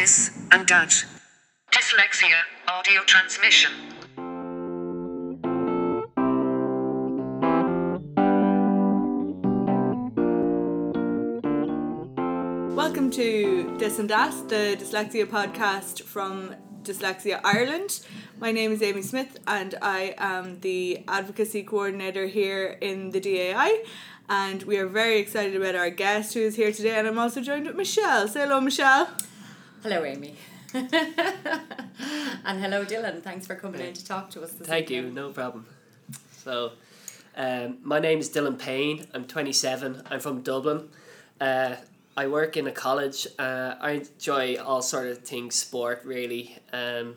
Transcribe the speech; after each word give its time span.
Dis 0.00 0.30
and 0.50 0.66
dat. 0.66 1.04
Dyslexia 1.70 2.40
audio 2.66 3.02
transmission. 3.04 3.70
Welcome 12.74 13.10
to 13.10 13.76
Dis 13.76 13.98
and 13.98 14.08
Dat, 14.08 14.48
the 14.48 14.78
dyslexia 14.80 15.26
podcast 15.26 16.04
from 16.04 16.54
Dyslexia 16.82 17.42
Ireland. 17.44 18.00
My 18.38 18.52
name 18.52 18.72
is 18.72 18.82
Amy 18.82 19.02
Smith 19.02 19.38
and 19.46 19.74
I 19.82 20.14
am 20.16 20.60
the 20.60 21.04
advocacy 21.08 21.62
coordinator 21.62 22.26
here 22.26 22.78
in 22.80 23.10
the 23.10 23.20
DAI. 23.20 23.84
And 24.30 24.62
we 24.62 24.78
are 24.78 24.86
very 24.86 25.18
excited 25.18 25.54
about 25.56 25.74
our 25.74 25.90
guest 25.90 26.32
who 26.32 26.40
is 26.40 26.56
here 26.56 26.72
today. 26.72 26.98
And 26.98 27.06
I'm 27.06 27.18
also 27.18 27.42
joined 27.42 27.66
with 27.66 27.76
Michelle. 27.76 28.26
Say 28.28 28.40
hello, 28.40 28.62
Michelle. 28.62 29.10
Hello, 29.82 30.04
Amy. 30.04 30.34
and 30.74 30.90
hello, 32.60 32.84
Dylan. 32.84 33.22
Thanks 33.22 33.46
for 33.46 33.54
coming 33.54 33.80
in 33.80 33.94
to 33.94 34.04
talk 34.04 34.28
to 34.30 34.42
us 34.42 34.52
this 34.52 34.68
Thank 34.68 34.90
you, 34.90 35.10
no 35.10 35.30
problem. 35.30 35.64
So, 36.44 36.72
um, 37.34 37.78
my 37.82 37.98
name 37.98 38.18
is 38.18 38.28
Dylan 38.28 38.58
Payne. 38.58 39.06
I'm 39.14 39.24
27. 39.24 40.02
I'm 40.10 40.20
from 40.20 40.42
Dublin. 40.42 40.90
Uh, 41.40 41.76
I 42.14 42.26
work 42.26 42.58
in 42.58 42.66
a 42.66 42.72
college. 42.72 43.26
Uh, 43.38 43.76
I 43.80 44.02
enjoy 44.02 44.56
all 44.56 44.82
sort 44.82 45.06
of 45.06 45.18
things, 45.20 45.54
sport 45.54 46.02
really. 46.04 46.58
Um, 46.74 47.16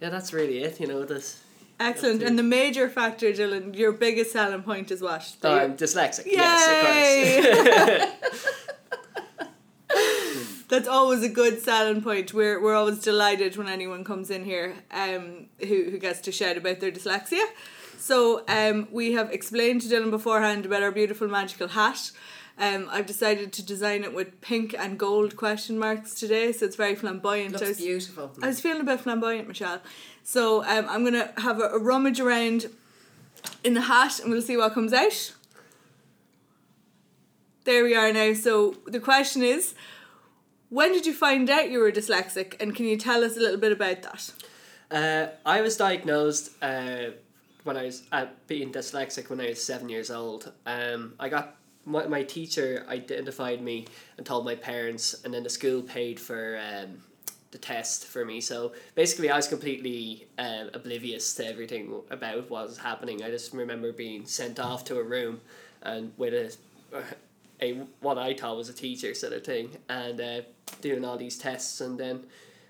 yeah, 0.00 0.10
that's 0.10 0.32
really 0.32 0.64
it. 0.64 0.80
You 0.80 0.88
know, 0.88 1.04
this. 1.04 1.40
Excellent. 1.78 2.24
And 2.24 2.36
the 2.36 2.42
major 2.42 2.88
factor, 2.90 3.32
Dylan, 3.32 3.76
your 3.76 3.92
biggest 3.92 4.32
selling 4.32 4.64
point 4.64 4.90
is 4.90 5.00
what? 5.00 5.22
Oh, 5.44 5.54
That 5.54 5.62
I'm 5.62 5.76
dyslexic. 5.76 6.26
Yay! 6.26 6.32
Yes, 6.32 8.10
of 8.10 8.40
course. 8.42 8.54
That's 10.70 10.88
always 10.88 11.22
a 11.22 11.28
good 11.28 11.60
selling 11.62 12.00
point. 12.02 12.32
We're 12.32 12.60
we're 12.62 12.74
always 12.76 13.00
delighted 13.00 13.56
when 13.56 13.68
anyone 13.68 14.04
comes 14.04 14.30
in 14.30 14.44
here 14.44 14.76
um 14.92 15.46
who, 15.58 15.90
who 15.90 15.98
gets 15.98 16.20
to 16.22 16.32
shout 16.32 16.56
about 16.56 16.80
their 16.80 16.92
dyslexia. 16.92 17.44
So 17.98 18.44
um 18.48 18.88
we 18.90 19.12
have 19.12 19.30
explained 19.32 19.82
to 19.82 19.88
Dylan 19.88 20.10
beforehand 20.10 20.64
about 20.66 20.82
our 20.82 20.92
beautiful 20.92 21.28
magical 21.28 21.68
hat. 21.68 22.12
Um 22.58 22.88
I've 22.90 23.06
decided 23.06 23.52
to 23.54 23.62
design 23.64 24.04
it 24.04 24.14
with 24.14 24.40
pink 24.40 24.74
and 24.78 24.98
gold 24.98 25.36
question 25.36 25.78
marks 25.78 26.14
today, 26.14 26.52
so 26.52 26.66
it's 26.66 26.76
very 26.76 26.94
flamboyant. 26.94 27.60
I 27.60 27.68
was- 27.68 27.78
beautiful. 27.78 28.30
I 28.42 28.46
was 28.46 28.60
feeling 28.60 28.80
a 28.82 28.84
bit 28.84 29.00
flamboyant, 29.00 29.48
Michelle. 29.48 29.80
So 30.22 30.62
um, 30.64 30.86
I'm 30.88 31.02
gonna 31.04 31.32
have 31.38 31.58
a, 31.58 31.68
a 31.70 31.78
rummage 31.78 32.20
around 32.20 32.66
in 33.64 33.74
the 33.74 33.80
hat, 33.82 34.20
and 34.20 34.30
we'll 34.30 34.42
see 34.42 34.56
what 34.56 34.72
comes 34.74 34.92
out. 34.92 35.32
There 37.64 37.82
we 37.84 37.94
are 37.94 38.12
now. 38.12 38.32
So 38.34 38.76
the 38.86 39.00
question 39.00 39.42
is, 39.42 39.74
when 40.70 40.92
did 40.92 41.04
you 41.04 41.12
find 41.12 41.50
out 41.50 41.70
you 41.70 41.80
were 41.80 41.92
dyslexic, 41.92 42.60
and 42.60 42.74
can 42.74 42.86
you 42.86 42.96
tell 42.96 43.22
us 43.22 43.36
a 43.36 43.40
little 43.40 43.58
bit 43.58 43.72
about 43.72 44.02
that? 44.02 44.32
Uh, 44.90 45.28
I 45.44 45.60
was 45.60 45.76
diagnosed 45.76 46.50
uh, 46.62 47.10
when 47.64 47.76
I 47.76 47.84
was 47.84 48.04
at 48.10 48.46
being 48.46 48.72
dyslexic 48.72 49.28
when 49.28 49.40
I 49.40 49.48
was 49.48 49.62
seven 49.62 49.88
years 49.88 50.10
old. 50.10 50.52
Um, 50.66 51.14
I 51.20 51.28
got 51.28 51.56
my, 51.84 52.06
my 52.06 52.22
teacher 52.22 52.86
identified 52.88 53.60
me 53.60 53.86
and 54.16 54.24
told 54.24 54.44
my 54.44 54.54
parents, 54.54 55.22
and 55.24 55.34
then 55.34 55.42
the 55.42 55.50
school 55.50 55.82
paid 55.82 56.18
for 56.18 56.58
um, 56.58 57.02
the 57.50 57.58
test 57.58 58.06
for 58.06 58.24
me. 58.24 58.40
So 58.40 58.72
basically, 58.94 59.30
I 59.30 59.36
was 59.36 59.48
completely 59.48 60.28
uh, 60.38 60.66
oblivious 60.72 61.34
to 61.34 61.46
everything 61.46 62.00
about 62.10 62.48
what 62.50 62.68
was 62.68 62.78
happening. 62.78 63.22
I 63.22 63.30
just 63.30 63.52
remember 63.52 63.92
being 63.92 64.24
sent 64.26 64.60
off 64.60 64.84
to 64.84 64.98
a 64.98 65.02
room 65.02 65.40
and 65.82 66.12
with 66.16 66.34
a 66.34 67.02
a 67.62 67.72
what 68.00 68.18
I 68.18 68.34
thought 68.34 68.56
was 68.56 68.68
a 68.68 68.72
teacher 68.72 69.14
sort 69.14 69.32
of 69.32 69.44
thing, 69.44 69.76
and 69.88 70.20
uh, 70.20 70.40
doing 70.80 71.04
all 71.04 71.16
these 71.16 71.38
tests, 71.38 71.80
and 71.80 71.98
then 71.98 72.24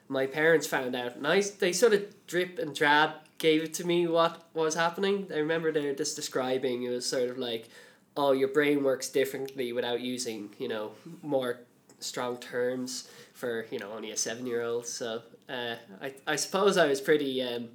my 0.08 0.26
parents 0.26 0.66
found 0.66 0.96
out, 0.96 1.16
and 1.16 1.26
I, 1.26 1.42
they 1.58 1.72
sort 1.72 1.92
of 1.92 2.26
drip 2.26 2.58
and 2.58 2.74
drab 2.74 3.12
gave 3.38 3.62
it 3.62 3.72
to 3.74 3.86
me 3.86 4.06
what 4.06 4.46
was 4.54 4.74
happening. 4.74 5.26
I 5.32 5.38
remember 5.38 5.72
they 5.72 5.86
were 5.86 5.94
just 5.94 6.14
describing 6.16 6.82
it 6.82 6.90
was 6.90 7.06
sort 7.06 7.30
of 7.30 7.38
like, 7.38 7.68
oh, 8.16 8.32
your 8.32 8.48
brain 8.48 8.84
works 8.84 9.08
differently 9.08 9.72
without 9.72 10.00
using 10.00 10.50
you 10.58 10.68
know 10.68 10.92
more 11.22 11.60
strong 12.00 12.38
terms 12.38 13.08
for 13.32 13.66
you 13.70 13.78
know 13.78 13.92
only 13.92 14.10
a 14.10 14.16
seven 14.16 14.46
year 14.46 14.62
old. 14.62 14.86
So 14.86 15.22
uh, 15.48 15.76
I 16.02 16.14
I 16.26 16.36
suppose 16.36 16.76
I 16.76 16.86
was 16.86 17.00
pretty. 17.00 17.42
Um, 17.42 17.68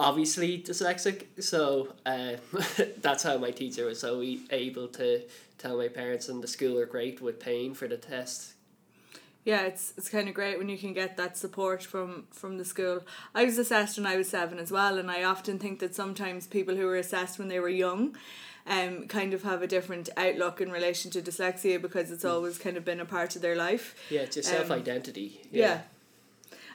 obviously 0.00 0.62
dyslexic 0.62 1.26
so 1.38 1.92
uh, 2.06 2.32
that's 3.02 3.22
how 3.22 3.36
my 3.36 3.50
teacher 3.50 3.84
was 3.84 4.00
so 4.00 4.24
able 4.50 4.88
to 4.88 5.20
tell 5.62 5.76
my 5.78 5.88
parents 5.88 6.28
and 6.28 6.42
the 6.42 6.48
school 6.56 6.76
are 6.78 6.86
great 6.96 7.20
with 7.20 7.38
paying 7.48 7.74
for 7.74 7.86
the 7.88 7.96
test 8.12 8.40
Yeah, 9.50 9.62
it's 9.70 9.84
it's 9.96 10.10
kind 10.16 10.28
of 10.28 10.34
great 10.34 10.58
when 10.58 10.68
you 10.68 10.78
can 10.84 10.92
get 10.92 11.16
that 11.16 11.36
support 11.44 11.80
from 11.92 12.10
from 12.40 12.58
the 12.58 12.64
school. 12.64 12.98
I 13.40 13.42
was 13.48 13.56
assessed 13.58 13.96
when 13.98 14.06
I 14.14 14.16
was 14.20 14.28
seven 14.28 14.58
as 14.58 14.70
well, 14.70 14.98
and 15.00 15.10
I 15.10 15.20
often 15.24 15.58
think 15.58 15.78
that 15.80 15.94
sometimes 15.94 16.46
people 16.46 16.76
who 16.76 16.86
were 16.90 17.00
assessed 17.04 17.38
when 17.38 17.48
they 17.48 17.60
were 17.60 17.70
young, 17.86 18.02
um, 18.66 19.08
kind 19.08 19.32
of 19.34 19.42
have 19.42 19.62
a 19.62 19.66
different 19.76 20.10
outlook 20.16 20.60
in 20.60 20.70
relation 20.70 21.10
to 21.12 21.22
dyslexia 21.22 21.80
because 21.80 22.10
it's 22.14 22.24
always 22.24 22.58
kind 22.58 22.76
of 22.76 22.84
been 22.84 23.00
a 23.00 23.06
part 23.16 23.34
of 23.36 23.40
their 23.42 23.56
life. 23.56 23.94
yeah 24.10 24.24
it's 24.26 24.36
your 24.36 24.44
Um, 24.44 24.50
self-identity 24.56 25.28
Yeah. 25.50 25.80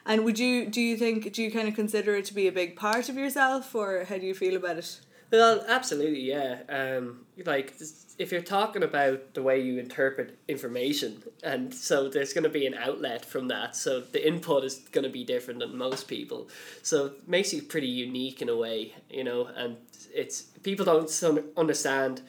And 0.05 0.23
would 0.25 0.39
you 0.39 0.65
do 0.77 0.81
you 0.81 0.97
think 0.97 1.33
do 1.35 1.41
you 1.43 1.51
kind 1.51 1.67
of 1.67 1.75
consider 1.75 2.15
it 2.15 2.25
to 2.25 2.33
be 2.33 2.47
a 2.47 2.51
big 2.51 2.75
part 2.75 3.09
of 3.09 3.15
yourself, 3.15 3.75
or 3.75 4.05
how 4.09 4.17
do 4.17 4.25
you 4.25 4.35
feel 4.35 4.55
about 4.55 4.77
it? 4.77 4.99
Well, 5.31 5.63
absolutely, 5.67 6.21
yeah. 6.21 6.61
Um, 6.69 7.24
like 7.43 7.73
if 8.17 8.31
you're 8.31 8.41
talking 8.41 8.83
about 8.83 9.33
the 9.33 9.43
way 9.43 9.59
you 9.59 9.77
interpret 9.77 10.37
information, 10.47 11.23
and 11.43 11.73
so 11.73 12.07
there's 12.07 12.33
going 12.33 12.43
to 12.43 12.49
be 12.49 12.65
an 12.65 12.73
outlet 12.73 13.25
from 13.25 13.47
that, 13.49 13.75
so 13.75 13.99
the 13.99 14.25
input 14.25 14.63
is 14.63 14.75
going 14.91 15.03
to 15.03 15.09
be 15.09 15.23
different 15.23 15.59
than 15.59 15.77
most 15.77 16.07
people. 16.07 16.47
So 16.81 17.07
it 17.07 17.27
makes 17.27 17.53
you 17.53 17.61
pretty 17.61 17.87
unique 17.87 18.41
in 18.41 18.49
a 18.49 18.55
way, 18.55 18.93
you 19.09 19.23
know. 19.23 19.47
And 19.47 19.77
it's 20.13 20.43
people 20.63 20.85
don't 20.85 21.11
understand 21.57 22.21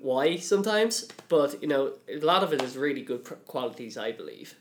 why 0.00 0.36
sometimes, 0.36 1.08
but 1.28 1.60
you 1.60 1.68
know 1.68 1.94
a 2.08 2.18
lot 2.20 2.42
of 2.42 2.52
it 2.52 2.62
is 2.62 2.76
really 2.76 3.02
good 3.02 3.24
qualities, 3.46 3.96
I 3.96 4.12
believe. 4.12 4.54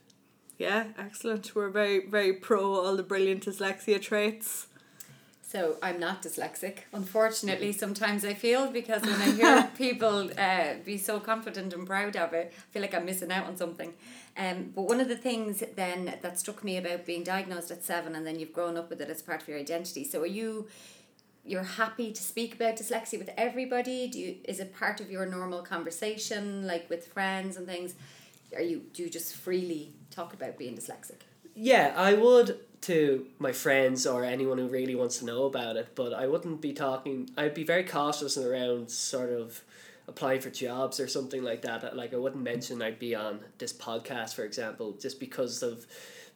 Yeah, 0.58 0.86
excellent. 0.98 1.54
We're 1.54 1.70
very 1.70 2.08
very 2.08 2.34
pro 2.34 2.74
all 2.84 2.96
the 2.96 3.04
brilliant 3.04 3.46
dyslexia 3.46 4.02
traits. 4.02 4.68
So 5.48 5.78
I'm 5.82 5.98
not 5.98 6.24
dyslexic. 6.24 6.80
Unfortunately, 6.92 7.72
sometimes 7.72 8.26
I 8.26 8.34
feel 8.34 8.70
because 8.70 9.02
when 9.04 9.16
I 9.16 9.32
hear 9.40 9.72
people 9.78 10.30
uh, 10.38 10.74
be 10.84 10.98
so 10.98 11.22
confident 11.22 11.74
and 11.74 11.88
proud 11.88 12.18
of 12.18 12.34
it, 12.34 12.52
I 12.54 12.74
feel 12.74 12.82
like 12.82 12.94
I'm 12.94 13.06
missing 13.06 13.32
out 13.32 13.46
on 13.46 13.56
something. 13.56 13.94
Um, 14.36 14.74
but 14.76 14.82
one 14.82 15.00
of 15.00 15.08
the 15.08 15.16
things 15.16 15.64
then 15.78 16.18
that 16.22 16.38
struck 16.38 16.66
me 16.66 16.76
about 16.76 17.06
being 17.06 17.24
diagnosed 17.24 17.72
at 17.72 17.82
seven 17.86 18.14
and 18.14 18.28
then 18.28 18.38
you've 18.38 18.52
grown 18.52 18.76
up 18.76 18.90
with 18.90 19.00
it 19.00 19.10
as 19.10 19.22
part 19.22 19.42
of 19.42 19.48
your 19.48 19.58
identity. 19.58 20.04
So 20.04 20.22
are 20.22 20.26
you 20.26 20.68
you're 21.46 21.64
happy 21.64 22.12
to 22.12 22.22
speak 22.22 22.56
about 22.56 22.76
dyslexia 22.76 23.18
with 23.18 23.30
everybody? 23.38 24.10
Do 24.10 24.20
you 24.20 24.36
is 24.44 24.60
it 24.60 24.76
part 24.76 25.00
of 25.00 25.10
your 25.10 25.26
normal 25.26 25.62
conversation, 25.62 26.68
like 26.68 26.90
with 26.90 27.08
friends 27.08 27.56
and 27.56 27.66
things? 27.66 27.96
Are 28.54 28.62
you 28.62 28.82
do 28.92 29.02
you 29.02 29.10
just 29.10 29.34
freely 29.34 29.94
talk 30.12 30.34
about 30.34 30.58
being 30.58 30.76
dyslexic? 30.76 31.22
Yeah, 31.56 31.94
I 31.96 32.14
would 32.16 32.60
to 32.82 33.26
my 33.40 33.52
friends 33.52 34.06
or 34.06 34.24
anyone 34.24 34.58
who 34.58 34.68
really 34.68 34.96
wants 34.96 35.20
to 35.20 35.26
know 35.26 35.46
about 35.46 35.76
it, 35.76 35.90
but 35.96 36.14
I 36.14 36.28
wouldn't 36.28 36.62
be 36.62 36.74
talking. 36.74 37.30
I'd 37.38 37.54
be 37.54 37.64
very 37.64 37.84
cautious 37.84 38.38
around 38.38 38.90
sort 38.90 39.32
of 39.32 39.62
applying 40.08 40.42
for 40.42 40.50
jobs 40.50 41.00
or 41.00 41.08
something 41.08 41.44
like 41.44 41.62
that. 41.64 41.84
Uh, 41.84 41.90
like 41.94 42.14
I 42.14 42.18
wouldn't 42.18 42.44
mention 42.44 42.82
I'd 42.82 43.00
be 43.00 43.16
on 43.16 43.42
this 43.58 43.74
podcast, 43.74 44.36
for 44.36 44.44
example, 44.44 44.94
just 45.00 45.20
because 45.20 45.62
of 45.62 45.86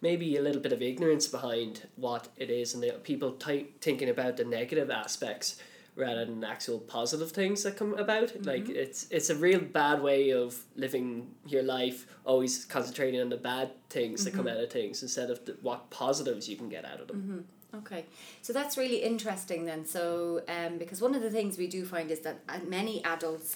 maybe 0.02 0.36
a 0.36 0.42
little 0.42 0.62
bit 0.62 0.74
of 0.74 0.82
ignorance 0.82 1.28
behind 1.28 1.88
what 1.96 2.28
it 2.38 2.50
is 2.50 2.74
and 2.74 2.84
the 2.84 2.92
people 3.04 3.34
ty- 3.34 3.68
thinking 3.80 4.10
about 4.10 4.36
the 4.38 4.44
negative 4.44 4.90
aspects 4.90 5.62
rather 5.96 6.26
than 6.26 6.44
actual 6.44 6.80
positive 6.80 7.32
things 7.32 7.64
that 7.64 7.78
come 7.78 7.94
about. 7.96 8.46
Like 8.46 8.70
it's 8.70 9.08
it's 9.12 9.30
a 9.30 9.36
real 9.36 9.60
bad 9.60 10.02
way 10.02 10.32
of 10.32 10.58
living 10.76 11.36
your 11.46 11.64
life 11.64 12.06
always 12.26 12.66
concentrating 12.66 13.22
on 13.22 13.30
the 13.30 13.38
bad 13.38 13.72
things 13.90 14.24
that 14.26 14.34
come 14.34 14.48
out 14.48 14.58
of 14.58 14.70
things 14.72 15.04
instead 15.04 15.30
of 15.30 15.44
the, 15.46 15.58
what 15.62 15.90
positives 15.90 16.48
you 16.48 16.56
can 16.56 16.70
get 16.70 16.86
out 16.86 17.00
of 17.02 17.08
them. 17.08 17.46
Okay, 17.74 18.06
so 18.42 18.52
that's 18.52 18.78
really 18.78 18.98
interesting 18.98 19.66
then. 19.66 19.86
So, 19.86 20.42
um, 20.50 20.78
because 20.78 21.02
one 21.02 21.16
of 21.16 21.22
the 21.22 21.30
things 21.30 21.58
we 21.58 21.68
do 21.68 21.86
find 21.86 22.12
is 22.12 22.20
that 22.20 22.40
uh, 22.50 22.60
many 22.68 23.04
adults 23.06 23.56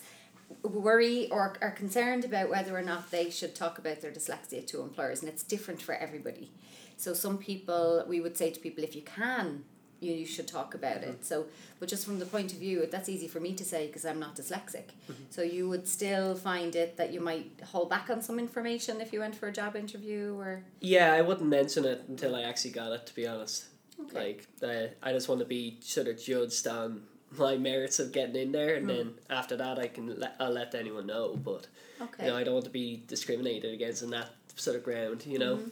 worry 0.62 1.30
or 1.32 1.58
are 1.62 1.72
concerned 1.72 2.24
about 2.24 2.50
whether 2.50 2.78
or 2.78 2.82
not 2.82 3.12
they 3.12 3.30
should 3.30 3.56
talk 3.56 3.78
about 3.78 4.00
their 4.02 4.12
dyslexia 4.12 4.66
to 4.68 4.82
employers, 4.82 5.20
and 5.22 5.30
it's 5.30 5.44
different 5.44 5.82
for 5.82 5.96
everybody. 5.96 6.54
So, 6.96 7.14
some 7.14 7.38
people, 7.38 8.06
we 8.08 8.22
would 8.22 8.38
say 8.38 8.52
to 8.52 8.60
people, 8.60 8.86
if 8.86 8.96
you 8.96 9.02
can, 9.02 9.66
you, 10.06 10.14
you 10.14 10.26
should 10.26 10.48
talk 10.48 10.76
about 10.76 10.98
it. 10.98 11.16
Mm-hmm. 11.16 11.24
So, 11.24 11.46
but 11.80 11.90
just 11.90 12.06
from 12.06 12.20
the 12.20 12.26
point 12.26 12.54
of 12.54 12.60
view, 12.60 12.88
that's 12.92 13.10
easy 13.10 13.28
for 13.28 13.40
me 13.40 13.54
to 13.54 13.66
say 13.66 13.88
because 13.88 14.06
I'm 14.06 14.20
not 14.20 14.36
dyslexic. 14.36 14.90
Mm-hmm. 15.10 15.24
So, 15.30 15.42
you 15.42 15.68
would 15.70 15.88
still 15.88 16.36
find 16.36 16.76
it 16.76 16.98
that 16.98 17.12
you 17.14 17.22
might 17.22 17.52
hold 17.64 17.90
back 17.90 18.10
on 18.10 18.22
some 18.22 18.40
information 18.40 19.02
if 19.02 19.12
you 19.14 19.20
went 19.20 19.36
for 19.36 19.48
a 19.48 19.52
job 19.52 19.76
interview 19.76 20.38
or. 20.40 20.64
yeah 20.80 21.14
i 21.14 21.22
wouldn't 21.22 21.50
mention 21.50 21.86
it 21.86 22.04
until 22.08 22.36
i 22.36 22.42
actually 22.42 22.72
got 22.72 22.92
it 22.92 23.06
to 23.06 23.16
be 23.16 23.28
honest 23.28 23.66
Okay. 24.00 24.20
like 24.20 24.48
uh, 24.62 24.88
i 25.02 25.14
just 25.14 25.30
want 25.30 25.40
to 25.40 25.46
be 25.46 25.78
sort 25.82 26.08
of 26.08 26.22
judged 26.22 26.68
on 26.68 27.04
my 27.38 27.58
merits 27.58 28.00
of 28.00 28.12
getting 28.12 28.36
in 28.36 28.52
there 28.52 28.76
and 28.76 28.84
hmm. 28.90 28.96
then 28.96 29.14
after 29.30 29.56
that 29.58 29.80
i 29.80 29.88
can 29.88 30.20
let, 30.20 30.36
i'll 30.40 30.52
let 30.52 30.76
anyone 30.76 31.08
know 31.08 31.36
but 31.36 31.68
Okay. 32.02 32.26
you 32.26 32.32
know 32.32 32.38
i 32.38 32.44
don't 32.44 32.54
want 32.54 32.66
to 32.66 32.72
be 32.72 33.04
discriminated 33.08 33.74
against 33.74 34.04
on 34.04 34.10
that 34.10 34.30
sort 34.56 34.76
of 34.76 34.84
ground 34.84 35.26
you 35.26 35.40
know 35.40 35.58
mm-hmm. 35.58 35.70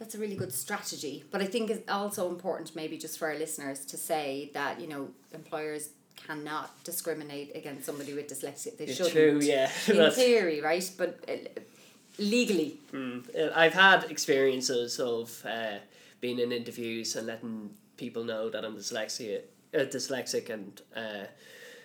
That's 0.00 0.14
a 0.16 0.18
really 0.18 0.34
good 0.34 0.52
strategy. 0.52 1.22
But 1.30 1.40
I 1.42 1.46
think 1.46 1.70
it's 1.70 1.88
also 1.88 2.28
important, 2.28 2.74
maybe 2.74 2.98
just 2.98 3.18
for 3.18 3.28
our 3.28 3.38
listeners, 3.38 3.84
to 3.86 3.96
say 3.96 4.50
that 4.54 4.80
you 4.80 4.88
know 4.88 5.08
employers 5.32 5.90
cannot 6.26 6.82
discriminate 6.84 7.54
against 7.54 7.84
somebody 7.86 8.12
with 8.14 8.26
dyslexia. 8.28 8.76
They 8.76 8.84
It's 8.86 8.96
shouldn't. 8.96 9.14
true, 9.14 9.38
yeah. 9.42 9.70
In 9.88 10.10
theory, 10.10 10.60
right? 10.60 10.90
But 10.98 11.10
uh, 11.28 11.60
legally, 12.18 12.78
Mm. 12.92 13.24
Uh, 13.38 13.52
I've 13.54 13.74
had 13.74 14.10
experiences 14.10 14.98
of 14.98 15.44
uh, 15.46 15.78
being 16.20 16.38
in 16.40 16.50
interviews 16.52 17.14
and 17.16 17.26
letting 17.26 17.70
people 17.96 18.24
know 18.24 18.50
that 18.50 18.64
I'm 18.64 18.76
dyslexia, 18.76 19.42
uh, 19.74 19.78
dyslexic, 19.96 20.50
and 20.50 20.80
uh, 20.96 21.26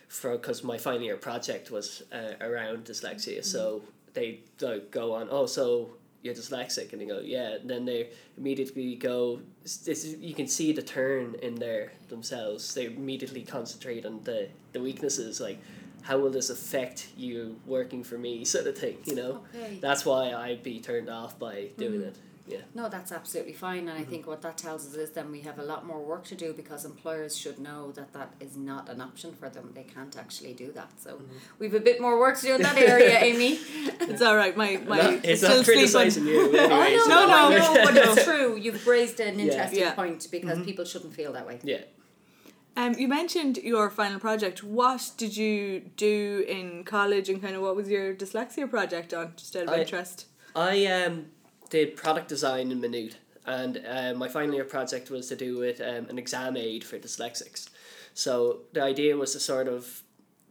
for 0.08 0.32
because 0.38 0.64
my 0.64 0.78
final 0.78 1.02
year 1.04 1.18
project 1.18 1.70
was 1.72 2.04
uh, 2.12 2.34
around 2.42 2.86
dyslexia, 2.86 3.44
so 3.44 3.82
they 4.14 4.40
like 4.62 4.90
go 4.92 5.14
on. 5.14 5.28
Oh, 5.30 5.46
so 5.46 5.92
you're 6.26 6.34
dyslexic, 6.34 6.92
and 6.92 7.02
they 7.02 7.06
go, 7.06 7.20
yeah. 7.20 7.56
And 7.56 7.70
then 7.70 7.86
they 7.86 8.10
immediately 8.38 8.96
go. 8.96 9.42
This 9.64 9.88
is, 9.88 10.18
you 10.18 10.34
can 10.34 10.48
see 10.48 10.74
the 10.74 10.82
turn 10.82 11.36
in 11.42 11.56
there 11.56 11.92
themselves. 12.10 12.74
They 12.74 12.86
immediately 12.86 13.44
concentrate 13.44 14.06
on 14.06 14.22
the 14.24 14.50
the 14.74 14.82
weaknesses, 14.82 15.40
like. 15.40 15.60
How 16.02 16.20
will 16.20 16.30
this 16.30 16.52
affect 16.52 17.08
you 17.18 17.60
working 17.66 18.04
for 18.04 18.16
me, 18.16 18.46
sort 18.46 18.68
of 18.68 18.78
thing, 18.78 19.00
you 19.06 19.16
know? 19.16 19.44
okay. 19.56 19.80
That's 19.82 20.06
why 20.06 20.34
I'd 20.34 20.62
be 20.62 20.80
turned 20.80 21.10
off 21.10 21.40
by 21.40 21.70
doing 21.80 22.02
mm-hmm. 22.02 22.10
it. 22.10 22.18
Yeah. 22.48 22.60
No, 22.76 22.90
that's 22.90 23.12
absolutely 23.12 23.54
fine, 23.54 23.86
Mm-hmm. 23.86 23.88
and 23.90 24.00
I 24.00 24.04
think 24.04 24.28
what 24.28 24.42
that 24.44 24.56
tells 24.58 24.86
us 24.88 24.94
is 24.94 25.10
then 25.12 25.32
we 25.32 25.42
have 25.42 25.58
a 25.58 25.64
lot 25.64 25.86
more 25.86 26.00
work 26.00 26.26
to 26.26 26.36
do 26.36 26.54
because 26.54 26.86
employers 26.86 27.36
should 27.36 27.58
know 27.60 27.92
that 27.94 28.14
that 28.14 28.34
is 28.40 28.56
not 28.56 28.88
an 28.88 29.02
option 29.02 29.34
for 29.34 29.50
them. 29.50 29.72
They 29.74 29.84
can't 29.84 30.16
actually 30.16 30.54
do 30.54 30.72
that. 30.74 30.92
So 31.02 31.12
Mm-hmm. 31.16 31.38
we've 31.60 31.74
a 31.74 31.80
bit 31.80 32.00
more 32.00 32.20
work 32.20 32.38
to 32.40 32.46
do 32.46 32.56
in 32.56 32.62
that 32.62 32.78
area, 32.94 33.18
Amy. 33.20 33.60
It's 34.12 34.22
all 34.22 34.36
right. 34.36 34.56
My 34.56 34.78
my 34.88 34.98
No, 35.02 35.20
it's 35.24 35.42
still 35.42 35.58
not 35.58 35.66
sleeping. 35.66 35.74
criticizing 35.74 36.26
you. 36.28 36.40
Anyway, 36.56 36.98
oh 37.00 37.06
no, 37.10 37.20
no, 37.28 37.50
no, 37.50 37.58
no, 37.58 37.74
no. 37.74 37.84
but 37.86 37.94
it's 37.98 38.24
true. 38.30 38.56
You've 38.56 38.86
raised 38.86 39.20
an 39.20 39.40
interesting 39.40 39.80
Yeah. 39.80 39.94
point 39.94 40.28
because 40.30 40.60
people 40.70 40.86
shouldn't 40.86 41.14
feel 41.16 41.34
that 41.34 41.46
way. 41.48 41.60
Yeah. 41.64 41.82
Um, 42.78 42.94
you 43.02 43.08
mentioned 43.08 43.58
your 43.58 43.90
final 43.90 44.20
project. 44.20 44.62
What 44.64 45.12
did 45.18 45.36
you 45.38 45.80
do 45.96 46.46
in 46.48 46.84
college, 46.84 47.30
and 47.30 47.42
kind 47.42 47.56
of 47.56 47.62
what 47.62 47.76
was 47.76 47.88
your 47.90 48.14
dyslexia 48.14 48.70
project 48.70 49.14
on? 49.14 49.34
Just 49.38 49.56
out 49.56 49.64
of 49.64 49.70
I- 49.70 49.80
interest. 49.82 50.28
I 50.56 50.86
um, 50.86 51.26
did 51.76 51.98
product 51.98 52.30
design 52.30 52.72
in 52.72 52.80
Minute, 52.80 53.18
and 53.46 53.84
uh, 53.86 54.14
my 54.16 54.30
final 54.30 54.56
year 54.56 54.64
project 54.64 55.10
was 55.10 55.28
to 55.28 55.36
do 55.36 55.58
with 55.58 55.82
um, 55.82 56.08
an 56.10 56.18
exam 56.18 56.56
aid 56.56 56.86
for 56.86 56.98
dyslexics. 56.98 57.68
So 58.14 58.62
the 58.72 58.82
idea 58.82 59.18
was 59.18 59.34
to 59.34 59.42
sort 59.42 59.68
of 59.68 60.02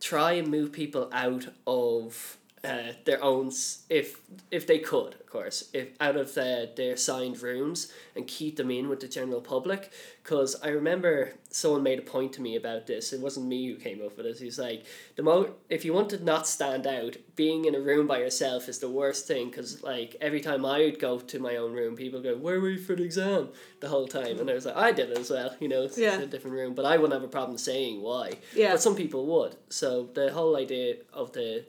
try 0.01 0.33
and 0.33 0.49
move 0.49 0.71
people 0.71 1.09
out 1.13 1.47
of 1.67 2.37
uh, 2.65 2.93
their 3.05 3.23
own, 3.23 3.53
if 3.91 4.21
if 4.51 4.67
they 4.67 4.79
could, 4.79 5.15
of 5.15 5.27
course, 5.27 5.69
if 5.73 5.89
out 6.01 6.17
of 6.17 6.33
the, 6.35 6.71
their 6.77 6.95
assigned 6.95 7.43
rooms 7.43 7.93
and 8.17 8.27
keep 8.27 8.57
them 8.57 8.71
in 8.71 8.89
with 8.89 9.01
the 9.01 9.09
general 9.09 9.41
public. 9.41 9.93
Because 10.23 10.57
I 10.63 10.69
remember 10.69 11.33
someone 11.51 11.83
made 11.83 11.99
a 11.99 12.03
point 12.03 12.33
to 12.35 12.41
me 12.41 12.57
about 12.57 12.87
this. 12.87 13.13
It 13.13 13.21
wasn't 13.21 13.47
me 13.47 13.67
who 13.69 13.77
came 13.77 14.01
up 14.03 14.17
with 14.17 14.25
it. 14.25 14.39
He's 14.39 14.59
like, 14.59 14.85
the 15.17 15.23
mo 15.23 15.51
if 15.69 15.85
you 15.85 15.93
want 15.93 16.09
to 16.11 16.25
not 16.25 16.47
stand 16.47 16.87
out, 16.87 17.17
being 17.37 17.67
in 17.67 17.75
a 17.75 17.81
room 17.81 18.07
by 18.07 18.19
yourself 18.21 18.69
is 18.69 18.79
the 18.79 18.89
worst 18.89 19.27
thing. 19.27 19.51
Because 19.51 19.83
like 19.83 20.17
every 20.23 20.41
time 20.41 20.65
I 20.65 20.79
would 20.79 20.99
go 20.99 21.19
to 21.19 21.39
my 21.39 21.57
own 21.57 21.73
room, 21.73 21.95
people 21.97 22.23
go, 22.23 22.35
"Where 22.37 22.61
were 22.61 22.71
you 22.71 22.79
for 22.83 22.97
the 22.97 23.05
exam?" 23.05 23.51
the 23.81 23.89
whole 23.91 24.07
time, 24.09 24.39
and 24.41 24.49
I 24.49 24.55
was 24.55 24.65
like, 24.65 24.77
I 24.77 24.93
did 24.93 25.11
it 25.11 25.19
as 25.19 25.29
well. 25.31 25.55
You 25.61 25.69
know, 25.69 25.83
it's 25.83 25.99
Yeah. 25.99 26.19
a 26.21 26.27
different 26.27 26.57
room, 26.57 26.75
but 26.75 26.87
I 26.87 26.97
wouldn't 26.97 27.13
have 27.13 27.23
a 27.23 27.29
problem 27.29 27.59
saying 27.59 28.01
why. 28.01 28.39
Yeah. 28.55 28.73
But 28.73 28.81
some 28.81 28.97
people 28.97 29.27
would. 29.27 29.57
So 29.69 30.09
the 30.15 30.33
whole 30.33 30.57
idea 30.57 30.97
of 31.13 31.33
the 31.33 31.67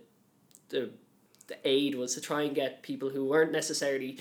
the 0.69 0.89
the 1.47 1.57
aid 1.63 1.95
was 1.95 2.15
to 2.15 2.21
try 2.21 2.41
and 2.41 2.55
get 2.55 2.81
people 2.81 3.09
who 3.09 3.25
weren't 3.25 3.51
necessarily 3.51 4.17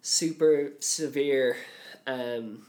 super 0.00 0.72
severe 0.80 1.56
um, 2.06 2.66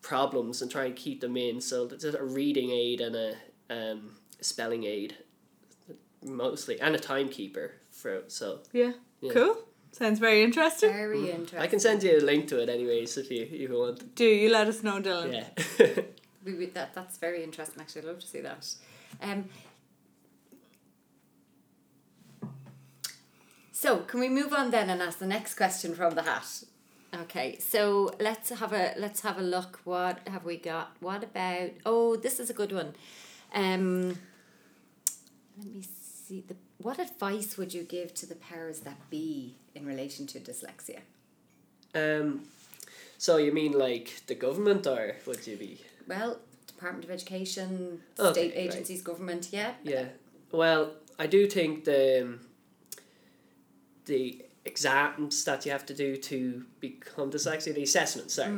problems 0.00 0.60
and 0.60 0.70
try 0.70 0.86
and 0.86 0.96
keep 0.96 1.20
them 1.20 1.36
in. 1.36 1.60
So 1.60 1.86
there's 1.86 2.04
a 2.04 2.22
reading 2.22 2.70
aid 2.70 3.00
and 3.00 3.14
a 3.14 3.34
um, 3.70 4.16
spelling 4.40 4.84
aid 4.84 5.16
mostly 6.24 6.80
and 6.80 6.94
a 6.94 6.98
timekeeper 6.98 7.72
for 7.90 8.22
so 8.28 8.60
Yeah. 8.72 8.92
Yeah. 9.20 9.32
Cool. 9.32 9.56
Sounds 9.92 10.18
very 10.18 10.42
interesting. 10.42 10.90
Very 10.90 11.30
interesting. 11.30 11.58
I 11.58 11.66
can 11.66 11.78
send 11.78 12.02
you 12.02 12.18
a 12.18 12.20
link 12.20 12.48
to 12.48 12.62
it 12.62 12.68
anyways 12.68 13.18
if 13.18 13.30
you 13.30 13.42
if 13.42 13.52
you 13.52 13.78
want. 13.78 14.14
Do 14.14 14.24
you 14.24 14.50
let 14.50 14.66
us 14.66 14.82
know, 14.82 15.00
Dylan? 15.00 15.32
Yeah. 15.78 16.02
We, 16.44 16.54
we, 16.54 16.66
that 16.66 16.92
that's 16.92 17.18
very 17.18 17.44
interesting. 17.44 17.80
Actually, 17.80 18.02
I'd 18.02 18.08
love 18.08 18.18
to 18.18 18.26
see 18.26 18.40
that. 18.40 18.66
Um. 19.22 19.44
So, 23.82 23.98
can 23.98 24.20
we 24.20 24.28
move 24.28 24.52
on 24.52 24.70
then 24.70 24.88
and 24.90 25.02
ask 25.02 25.18
the 25.18 25.26
next 25.26 25.56
question 25.56 25.92
from 25.96 26.14
the 26.14 26.22
hat? 26.22 26.62
Okay, 27.22 27.58
so 27.58 28.14
let's 28.20 28.50
have 28.50 28.72
a 28.72 28.94
let's 28.96 29.22
have 29.22 29.38
a 29.38 29.42
look. 29.42 29.80
What 29.82 30.20
have 30.28 30.44
we 30.44 30.56
got? 30.56 30.96
What 31.00 31.24
about? 31.24 31.70
Oh, 31.84 32.14
this 32.14 32.38
is 32.38 32.48
a 32.48 32.52
good 32.54 32.70
one. 32.70 32.94
Um. 33.52 34.18
Let 35.58 35.74
me 35.74 35.82
see. 35.82 36.44
The 36.46 36.54
what 36.78 37.00
advice 37.00 37.58
would 37.58 37.74
you 37.74 37.82
give 37.82 38.14
to 38.14 38.26
the 38.26 38.36
powers 38.36 38.80
that 38.86 38.98
be 39.10 39.56
in 39.74 39.84
relation 39.84 40.28
to 40.28 40.38
dyslexia? 40.38 41.00
um, 41.96 42.42
so 43.18 43.36
you 43.36 43.50
mean 43.50 43.72
like 43.72 44.22
the 44.28 44.36
government 44.36 44.86
or 44.86 45.16
would 45.26 45.44
you 45.44 45.56
be? 45.56 45.80
Well, 46.06 46.38
Department 46.68 47.04
of 47.04 47.10
Education, 47.10 48.00
Okay, 48.16 48.32
state 48.32 48.52
right. 48.54 48.66
agencies, 48.66 49.02
government. 49.02 49.48
Yeah. 49.50 49.72
Yeah. 49.82 50.06
Well, 50.52 50.92
I 51.18 51.26
do 51.26 51.48
think 51.48 51.84
the 51.84 52.22
um, 52.22 52.40
the 54.06 54.44
exams 54.64 55.44
that 55.44 55.66
you 55.66 55.72
have 55.72 55.84
to 55.86 55.94
do 55.94 56.16
to 56.16 56.64
become 56.80 57.30
dyslexic, 57.30 57.74
the 57.74 57.82
assessments, 57.82 58.34
sorry, 58.34 58.52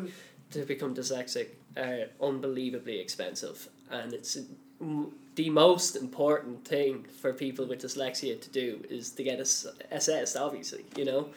to 0.50 0.64
become 0.64 0.94
dyslexic 0.94 1.48
are 1.76 2.06
unbelievably 2.20 3.00
expensive, 3.00 3.68
and 3.90 4.12
it's 4.12 4.36
mm, 4.82 5.10
the 5.34 5.50
most 5.50 5.96
important 5.96 6.64
thing 6.66 7.04
for 7.20 7.32
people 7.32 7.66
with 7.66 7.80
dyslexia 7.82 8.40
to 8.40 8.50
do 8.50 8.84
is 8.88 9.10
to 9.12 9.22
get 9.22 9.40
ass- 9.40 9.66
assessed. 9.90 10.36
Obviously, 10.36 10.84
you 10.96 11.04
know, 11.04 11.30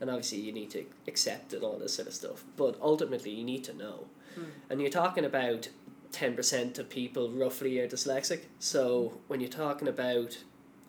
and 0.00 0.08
obviously 0.10 0.38
you 0.38 0.52
need 0.52 0.70
to 0.70 0.84
accept 1.08 1.52
and 1.52 1.62
all 1.64 1.78
this 1.78 1.94
sort 1.94 2.08
of 2.08 2.14
stuff. 2.14 2.44
But 2.56 2.76
ultimately, 2.80 3.30
you 3.32 3.44
need 3.44 3.64
to 3.64 3.72
know, 3.74 4.06
and 4.68 4.80
you're 4.80 4.90
talking 4.90 5.24
about. 5.24 5.68
10% 6.12 6.76
of 6.80 6.88
people 6.88 7.30
roughly 7.30 7.78
are 7.78 7.86
dyslexic. 7.86 8.40
So 8.58 9.20
when 9.28 9.40
you're 9.40 9.48
talking 9.48 9.86
about 9.86 10.38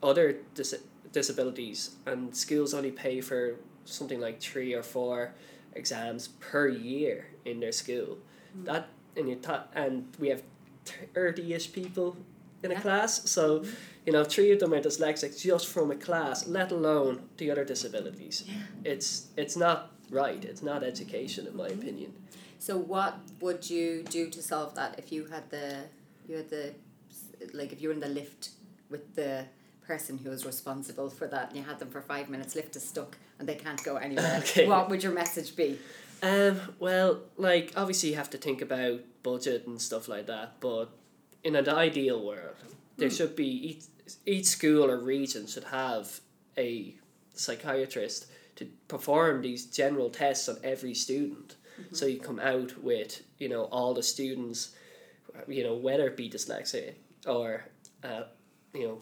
other 0.02 0.38
dis- 0.56 0.82
disabilities 1.12 1.96
and 2.06 2.36
schools 2.36 2.74
only 2.74 2.92
pay 2.92 3.22
for 3.22 3.56
something 3.86 4.20
like 4.20 4.40
three 4.42 4.74
or 4.74 4.84
four 4.84 5.34
exams 5.74 6.30
per 6.40 6.68
year 6.68 7.28
in 7.46 7.60
their 7.60 7.72
school, 7.72 8.18
mm. 8.58 8.66
that 8.66 8.88
and 9.16 9.30
you 9.30 9.36
ta- 9.36 9.68
and 9.74 10.08
we 10.20 10.30
have 10.30 10.44
30ish 10.86 11.74
people 11.74 12.18
in 12.64 12.72
a 12.72 12.80
class. 12.80 13.30
So, 13.30 13.60
mm-hmm. 13.60 13.72
you 14.06 14.14
know, 14.14 14.24
three 14.24 14.52
of 14.52 14.60
them 14.60 14.74
are 14.74 14.82
dyslexic 14.82 15.42
just 15.42 15.68
from 15.68 15.92
a 15.92 15.96
class, 15.96 16.48
let 16.48 16.72
alone 16.72 17.30
the 17.38 17.52
other 17.52 17.66
disabilities. 17.66 18.46
Yeah. 18.48 18.54
It's 18.84 19.28
it's 19.38 19.56
not 19.56 19.92
right. 20.10 20.44
It's 20.44 20.62
not 20.62 20.84
education 20.84 21.48
in 21.48 21.56
my 21.56 21.70
mm-hmm. 21.70 21.82
opinion. 21.82 22.14
So 22.60 22.78
what 22.78 23.18
would 23.40 23.70
you 23.70 24.04
do 24.04 24.30
to 24.30 24.42
solve 24.42 24.76
that 24.76 25.00
if 25.00 25.12
you 25.12 25.26
had 25.26 25.50
the 25.50 25.84
you 26.28 26.38
had 26.38 26.50
the 26.50 26.74
like 27.54 27.74
if 27.74 27.82
you 27.82 27.90
were 27.90 27.94
in 27.94 28.00
the 28.00 28.08
lift 28.08 28.52
with 28.90 29.16
the 29.16 29.46
person 29.92 30.18
who 30.18 30.30
was 30.30 30.46
responsible 30.46 31.10
for 31.10 31.28
that 31.28 31.50
and 31.50 31.58
you 31.58 31.64
had 31.64 31.78
them 31.78 31.90
for 31.90 32.02
five 32.02 32.30
minutes, 32.30 32.56
lift 32.56 32.78
is 32.78 32.84
stuck 32.84 33.18
and 33.40 33.50
they 33.50 33.56
can't 33.56 33.84
go 33.84 33.98
anywhere. 33.98 34.38
Okay. 34.42 34.66
What 34.66 34.90
would 34.90 35.04
your 35.04 35.12
message 35.12 35.54
be? 35.56 35.78
Um, 36.24 36.62
well, 36.80 37.20
like 37.38 37.74
obviously 37.76 38.10
you 38.12 38.16
have 38.16 38.30
to 38.30 38.38
think 38.38 38.62
about 38.62 39.02
budget 39.22 39.68
and 39.68 39.82
stuff 39.82 40.08
like 40.08 40.28
that, 40.28 40.62
but 40.62 40.86
in 41.44 41.58
an 41.58 41.68
ideal 41.68 42.26
world, 42.26 42.56
there 42.98 43.10
should 43.10 43.36
be 43.36 43.50
each 43.70 43.84
each 44.26 44.46
school 44.46 44.86
or 44.92 44.98
region 44.98 45.48
should 45.48 45.64
have 45.66 46.22
a 46.58 46.96
psychiatrist 47.34 48.28
to 48.58 48.66
perform 48.88 49.42
these 49.42 49.66
general 49.66 50.10
tests 50.10 50.48
on 50.48 50.58
every 50.64 50.94
student. 50.94 51.56
So 51.92 52.06
you 52.06 52.20
come 52.20 52.40
out 52.40 52.72
with 52.84 53.24
you 53.40 53.50
know 53.50 53.64
all 53.76 53.94
the 53.94 54.04
students, 54.04 54.60
you 55.48 55.64
know 55.66 55.76
whether 55.76 56.06
it 56.08 56.16
be 56.16 56.30
dyslexia 56.30 56.94
or 57.26 57.66
uh, 58.04 58.24
you 58.74 58.86
know 58.88 59.00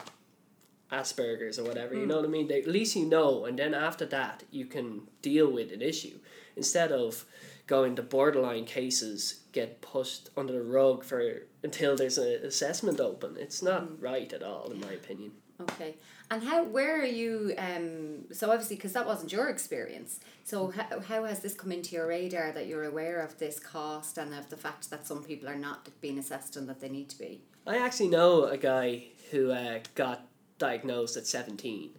Asperger's 0.92 1.60
or 1.60 1.64
whatever. 1.64 1.94
You 1.94 2.06
know 2.06 2.18
what 2.18 2.26
I 2.26 2.30
mean? 2.30 2.48
They, 2.48 2.62
at 2.62 2.68
least 2.68 2.96
you 2.96 3.06
know, 3.06 3.46
and 3.46 3.58
then 3.60 3.74
after 3.74 4.06
that 4.08 4.44
you 4.52 4.66
can 4.66 5.04
deal 5.22 5.52
with 5.52 5.72
an 5.72 5.82
issue 5.82 6.20
instead 6.56 6.92
of 6.92 7.26
going 7.68 7.96
to 7.96 8.02
borderline 8.02 8.66
cases 8.66 9.42
get 9.52 9.82
pushed 9.82 10.30
under 10.36 10.54
the 10.54 10.62
rug 10.62 11.04
for 11.04 11.44
until 11.64 11.96
there's 11.96 12.18
an 12.18 12.42
assessment 12.44 13.00
open. 13.00 13.38
It's 13.38 13.62
not 13.62 14.02
right 14.02 14.32
at 14.34 14.42
all, 14.42 14.72
in 14.72 14.80
my 14.80 14.94
opinion. 14.94 15.32
Okay. 15.62 15.96
And 16.32 16.44
how 16.44 16.64
where 16.64 17.02
are 17.02 17.06
you 17.06 17.54
um 17.58 18.26
so 18.32 18.50
obviously 18.50 18.76
because 18.76 18.94
that 18.94 19.06
wasn't 19.06 19.32
your 19.32 19.50
experience. 19.50 20.20
So 20.44 20.72
how, 20.72 21.00
how 21.02 21.24
has 21.26 21.42
this 21.42 21.54
come 21.54 21.72
into 21.72 21.96
your 21.96 22.08
radar 22.08 22.52
that 22.54 22.68
you're 22.68 22.86
aware 22.86 23.20
of 23.20 23.38
this 23.38 23.60
cost 23.60 24.18
and 24.18 24.34
of 24.34 24.50
the 24.50 24.58
fact 24.58 24.90
that 24.90 25.06
some 25.06 25.24
people 25.24 25.50
are 25.50 25.58
not 25.58 25.90
being 26.02 26.18
assessed 26.18 26.56
and 26.56 26.68
that 26.70 26.80
they 26.80 26.90
need 26.90 27.10
to 27.10 27.18
be? 27.18 27.42
I 27.68 27.78
actually 27.78 28.10
know 28.10 28.46
a 28.46 28.58
guy 28.58 29.10
who 29.32 29.52
uh, 29.52 29.80
got 29.96 30.29
diagnosed 30.60 31.18
at 31.18 31.26
17, 31.26 31.90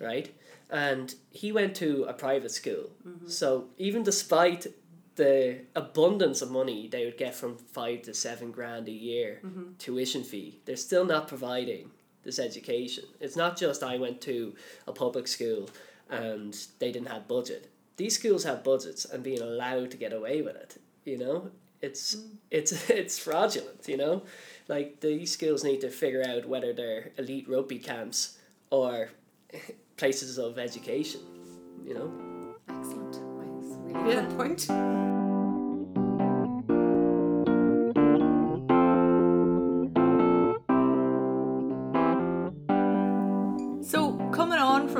right? 0.00 0.32
and 0.70 1.14
he 1.30 1.52
went 1.52 1.76
to 1.76 2.04
a 2.04 2.12
private 2.12 2.50
school. 2.50 2.90
Mm-hmm. 3.06 3.28
So 3.28 3.66
even 3.78 4.02
despite 4.02 4.66
the 5.14 5.60
abundance 5.74 6.42
of 6.42 6.50
money 6.50 6.88
they 6.88 7.04
would 7.04 7.16
get 7.16 7.34
from 7.34 7.56
five 7.56 8.02
to 8.02 8.12
seven 8.12 8.50
grand 8.50 8.86
a 8.88 8.92
year 8.92 9.40
mm-hmm. 9.44 9.74
tuition 9.78 10.24
fee, 10.24 10.60
they're 10.64 10.76
still 10.76 11.04
not 11.04 11.28
providing 11.28 11.90
this 12.22 12.38
education. 12.38 13.04
It's 13.20 13.36
not 13.36 13.56
just 13.56 13.82
I 13.82 13.98
went 13.98 14.20
to 14.22 14.54
a 14.86 14.92
public 14.92 15.28
school 15.28 15.70
and 16.10 16.56
they 16.78 16.90
didn't 16.90 17.08
have 17.08 17.28
budget. 17.28 17.70
These 17.96 18.18
schools 18.18 18.44
have 18.44 18.62
budgets 18.62 19.04
and 19.04 19.22
being 19.22 19.40
allowed 19.40 19.90
to 19.92 19.96
get 19.96 20.12
away 20.12 20.42
with 20.42 20.56
it, 20.56 20.80
you 21.04 21.16
know? 21.16 21.50
It's 21.80 22.16
mm. 22.16 22.36
it's 22.50 22.90
it's 22.90 23.18
fraudulent, 23.18 23.86
you 23.86 23.96
know? 23.96 24.22
Like 24.68 25.00
these 25.00 25.32
schools 25.32 25.62
need 25.64 25.80
to 25.82 25.90
figure 25.90 26.24
out 26.26 26.46
whether 26.46 26.72
they're 26.72 27.12
elite 27.18 27.48
rugby 27.48 27.78
camps 27.78 28.38
or 28.70 29.10
places 29.96 30.38
of 30.38 30.58
education, 30.58 31.20
you 31.84 31.94
know? 31.94 32.54
Excellent. 32.68 33.12
That's 33.12 33.76
really 33.94 34.10
Yeah. 34.14 34.26
good 34.26 34.36
point. 34.36 35.25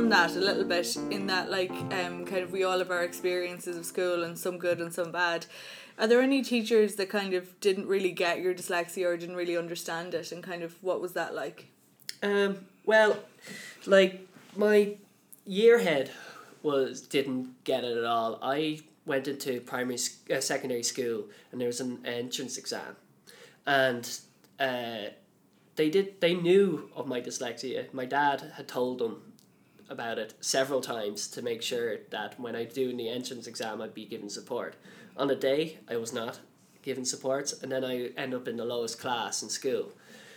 From 0.07 0.11
that 0.11 0.37
a 0.37 0.39
little 0.39 0.63
bit, 0.63 0.97
in 1.11 1.27
that 1.27 1.51
like 1.51 1.73
um 1.73 2.25
kind 2.25 2.45
of 2.45 2.53
we 2.53 2.63
all 2.63 2.79
have 2.79 2.93
our 2.93 3.03
experiences 3.03 3.77
of 3.77 3.85
school 3.85 4.23
and 4.23 4.39
some 4.39 4.57
good 4.57 4.81
and 4.81 4.95
some 4.95 5.11
bad. 5.11 5.47
Are 5.99 6.07
there 6.07 6.21
any 6.21 6.43
teachers 6.43 6.95
that 6.95 7.09
kind 7.09 7.35
of 7.35 7.59
didn't 7.59 7.89
really 7.89 8.13
get 8.13 8.39
your 8.39 8.55
dyslexia 8.55 9.07
or 9.07 9.17
didn't 9.17 9.35
really 9.35 9.57
understand 9.57 10.15
it 10.15 10.31
and 10.31 10.45
kind 10.45 10.63
of 10.63 10.81
what 10.81 11.01
was 11.01 11.15
that 11.15 11.35
like? 11.35 11.67
Um, 12.23 12.67
well, 12.85 13.19
like 13.85 14.29
my 14.55 14.95
year 15.45 15.81
head 15.81 16.13
was 16.63 17.01
didn't 17.01 17.65
get 17.65 17.83
it 17.83 17.99
at 17.99 18.05
all. 18.05 18.39
I 18.41 18.83
went 19.07 19.27
into 19.27 19.61
primary 19.61 19.99
uh, 20.33 20.41
secondary 20.41 20.85
school 20.85 21.25
and 21.51 21.61
there 21.61 21.67
was 21.67 21.81
an 21.81 21.99
entrance 22.05 22.57
exam, 22.59 22.95
and 23.67 24.09
uh, 24.61 25.07
they 25.75 25.91
did 25.91 26.21
they 26.21 26.35
knew 26.35 26.91
of 26.95 27.09
my 27.09 27.21
dyslexia. 27.21 27.93
My 27.93 28.05
dad 28.05 28.53
had 28.57 28.69
told 28.69 29.01
them 29.01 29.33
about 29.89 30.19
it 30.19 30.35
several 30.41 30.81
times 30.81 31.29
to 31.29 31.43
make 31.43 31.63
sure 31.63 31.99
that 32.11 32.39
when 32.41 32.57
I 32.57 32.65
do 32.65 32.95
the 32.97 33.09
entrance 33.09 33.47
exam, 33.47 33.81
I'd 33.81 33.95
be 33.95 34.05
given 34.05 34.29
support. 34.29 34.77
On 35.17 35.31
a 35.31 35.35
day, 35.35 35.79
I 35.89 35.97
was 35.97 36.13
not 36.13 36.41
given 36.83 37.05
supports, 37.05 37.63
and 37.63 37.71
then 37.73 37.85
I 37.85 38.09
end 38.17 38.35
up 38.35 38.49
in 38.49 38.57
the 38.57 38.65
lowest 38.65 39.01
class 39.01 39.43
in 39.43 39.49
school. 39.49 39.93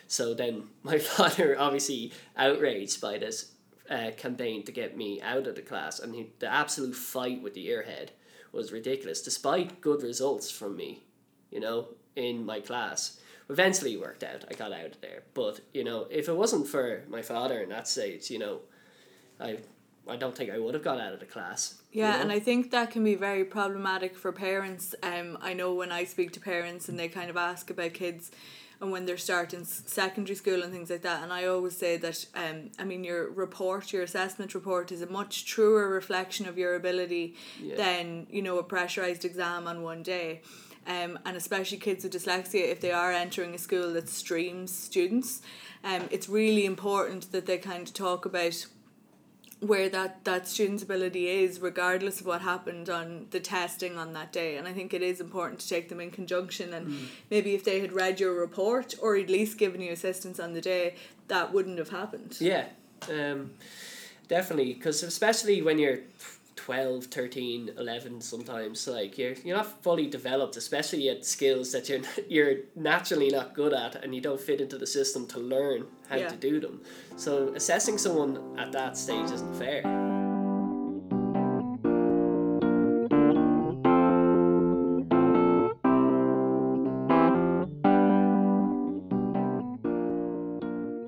So 0.08 0.34
then 0.34 0.64
my 0.84 0.98
father, 0.98 1.58
obviously 1.58 2.12
outraged 2.38 3.02
by 3.02 3.18
this 3.18 3.52
uh, 3.90 4.12
campaign 4.18 4.64
to 4.64 4.72
get 4.72 4.98
me 4.98 5.22
out 5.22 5.48
of 5.48 5.56
the 5.56 5.62
class, 5.62 6.00
and 6.00 6.14
he, 6.16 6.30
the 6.40 6.48
absolute 6.48 6.96
fight 6.96 7.42
with 7.42 7.54
the 7.54 7.62
year 7.62 7.84
head 7.84 8.12
was 8.52 8.72
ridiculous, 8.72 9.22
despite 9.22 9.82
good 9.82 10.02
results 10.02 10.50
from 10.50 10.76
me, 10.76 11.04
you 11.52 11.60
know, 11.60 11.90
in 12.16 12.46
my 12.46 12.60
class. 12.60 13.20
Eventually 13.50 13.94
it 13.94 14.00
worked 14.00 14.24
out. 14.24 14.46
I 14.50 14.54
got 14.54 14.74
out 14.74 14.86
of 14.86 15.02
there. 15.02 15.24
But, 15.34 15.62
you 15.74 15.84
know, 15.84 16.08
if 16.10 16.28
it 16.28 16.36
wasn't 16.36 16.68
for 16.68 17.04
my 17.10 17.22
father 17.22 17.62
in 17.62 17.70
that 17.70 17.88
stage, 17.88 18.30
you 18.30 18.40
know, 18.40 18.62
I 19.40 19.58
I 20.08 20.16
don't 20.16 20.36
think 20.36 20.50
I 20.50 20.58
would 20.58 20.74
have 20.74 20.84
got 20.84 21.00
out 21.00 21.14
of 21.14 21.20
the 21.20 21.26
class. 21.28 21.76
you 21.92 22.02
Yeah, 22.02 22.14
know? 22.16 22.22
and 22.22 22.32
I 22.32 22.40
think 22.40 22.72
that 22.72 22.90
can 22.90 23.04
be 23.04 23.14
very 23.16 23.46
problematic 23.46 24.18
for 24.18 24.32
parents. 24.32 24.96
Um, 25.04 25.38
I 25.40 25.54
know 25.54 25.74
when 25.76 25.92
I 25.92 26.04
speak 26.06 26.32
to 26.34 26.40
parents 26.40 26.90
and 26.90 26.98
they 26.98 27.08
kind 27.10 27.30
of 27.30 27.38
ask 27.38 27.70
about 27.70 27.94
kids 27.94 28.32
and 28.82 28.92
when 28.92 29.06
they're 29.06 29.18
starting 29.18 29.66
secondary 29.66 30.36
school 30.36 30.64
and 30.64 30.72
things 30.72 30.90
like 30.90 31.02
that, 31.04 31.22
and 31.22 31.32
I 31.34 31.46
always 31.46 31.78
say 31.78 31.98
that 31.98 32.26
um, 32.34 32.72
I 32.80 32.86
mean 32.86 33.04
your 33.04 33.30
report, 33.30 33.94
your 33.94 34.04
assessment 34.04 34.56
report, 34.56 34.92
is 34.92 35.02
a 35.02 35.08
much 35.08 35.46
truer 35.46 35.90
reflection 35.90 36.48
of 36.48 36.58
your 36.58 36.76
ability 36.76 37.36
Yeah. 37.62 37.76
than 37.76 38.26
you 38.32 38.42
know 38.42 38.58
a 38.58 38.64
pressurized 38.64 39.26
exam 39.26 39.68
on 39.68 39.84
one 39.84 40.02
day. 40.02 40.42
Um, 40.88 41.20
and 41.26 41.38
especially 41.38 41.78
kids 41.78 42.04
with 42.04 42.14
dyslexia, 42.14 42.72
if 42.72 42.80
they 42.80 42.92
are 42.92 43.12
entering 43.12 43.54
a 43.54 43.60
school 43.60 43.94
that 43.94 44.10
streams 44.10 44.74
students, 44.74 45.42
um, 45.84 46.04
it's 46.10 46.28
really 46.30 46.66
important 46.66 47.32
that 47.32 47.46
they 47.46 47.58
kind 47.60 47.88
of 47.88 47.94
talk 47.94 48.26
about 48.26 48.66
where 49.60 49.90
that 49.90 50.24
that 50.24 50.48
student's 50.48 50.84
ability 50.84 51.28
is 51.28 51.60
regardless 51.60 52.22
of 52.22 52.26
what 52.26 52.42
happened 52.42 52.90
on 52.90 53.28
the 53.32 53.40
testing 53.40 53.98
on 53.98 54.14
that 54.14 54.32
day. 54.32 54.58
And 54.58 54.68
i 54.68 54.74
think 54.74 54.94
it 54.94 55.02
is 55.02 55.20
important 55.20 55.60
to 55.62 55.68
take 55.68 55.90
them 55.90 56.00
in 56.00 56.12
conjunction. 56.12 56.74
And 56.74 57.10
maybe 57.30 57.56
if 57.56 57.64
they 57.64 57.80
had 57.82 57.92
read 57.92 58.20
your 58.20 58.34
report 58.34 58.96
or 59.02 59.16
at 59.16 59.30
least 59.30 59.58
given 59.58 59.82
you 59.82 59.92
assistance 59.92 60.40
on 60.40 60.54
the 60.54 60.62
day 60.62 60.96
that 61.28 61.54
wouldn't 61.54 61.78
have 61.78 61.90
happened. 61.90 62.38
Yeah, 62.40 62.66
um, 63.10 63.52
definitely. 64.28 64.74
Because 64.74 65.04
especially 65.04 65.62
when 65.62 65.78
you're 65.78 66.00
12, 66.66 67.06
13, 67.06 67.72
11 67.78 68.20
sometimes, 68.22 68.86
like 68.88 69.18
you're, 69.18 69.34
you're 69.46 69.56
not 69.56 69.82
fully 69.82 70.08
developed, 70.08 70.58
especially 70.58 71.08
at 71.10 71.26
skills 71.26 71.72
that 71.72 71.88
you're, 71.88 72.02
you're 72.28 72.56
naturally 72.76 73.30
not 73.30 73.54
good 73.56 73.74
at 73.74 73.96
and 74.04 74.14
you 74.14 74.20
don't 74.20 74.42
fit 74.42 74.60
into 74.60 74.78
the 74.78 74.86
system 74.86 75.26
to 75.28 75.40
learn 75.40 75.86
how 76.10 76.18
Yeah. 76.18 76.28
to 76.28 76.36
do 76.36 76.60
them. 76.60 76.82
So 77.16 77.54
assessing 77.56 77.98
someone 77.98 78.58
at 78.60 78.72
that 78.74 78.98
stage 78.98 79.32
isn't 79.32 79.56
fair. 79.56 79.84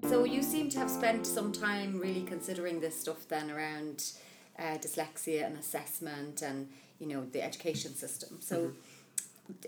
So 0.09 0.25
you 0.25 0.43
seem 0.43 0.69
to 0.71 0.79
have 0.79 0.89
spent 0.89 1.25
some 1.25 1.53
time 1.53 1.97
really 1.99 2.23
considering 2.23 2.81
this 2.81 2.99
stuff 2.99 3.27
then 3.29 3.49
around 3.49 4.11
uh, 4.57 4.77
dyslexia 4.77 5.45
and 5.45 5.57
assessment 5.57 6.41
and 6.41 6.69
you 6.99 7.07
know 7.07 7.25
the 7.31 7.41
education 7.41 7.95
system. 7.95 8.37
So 8.39 8.71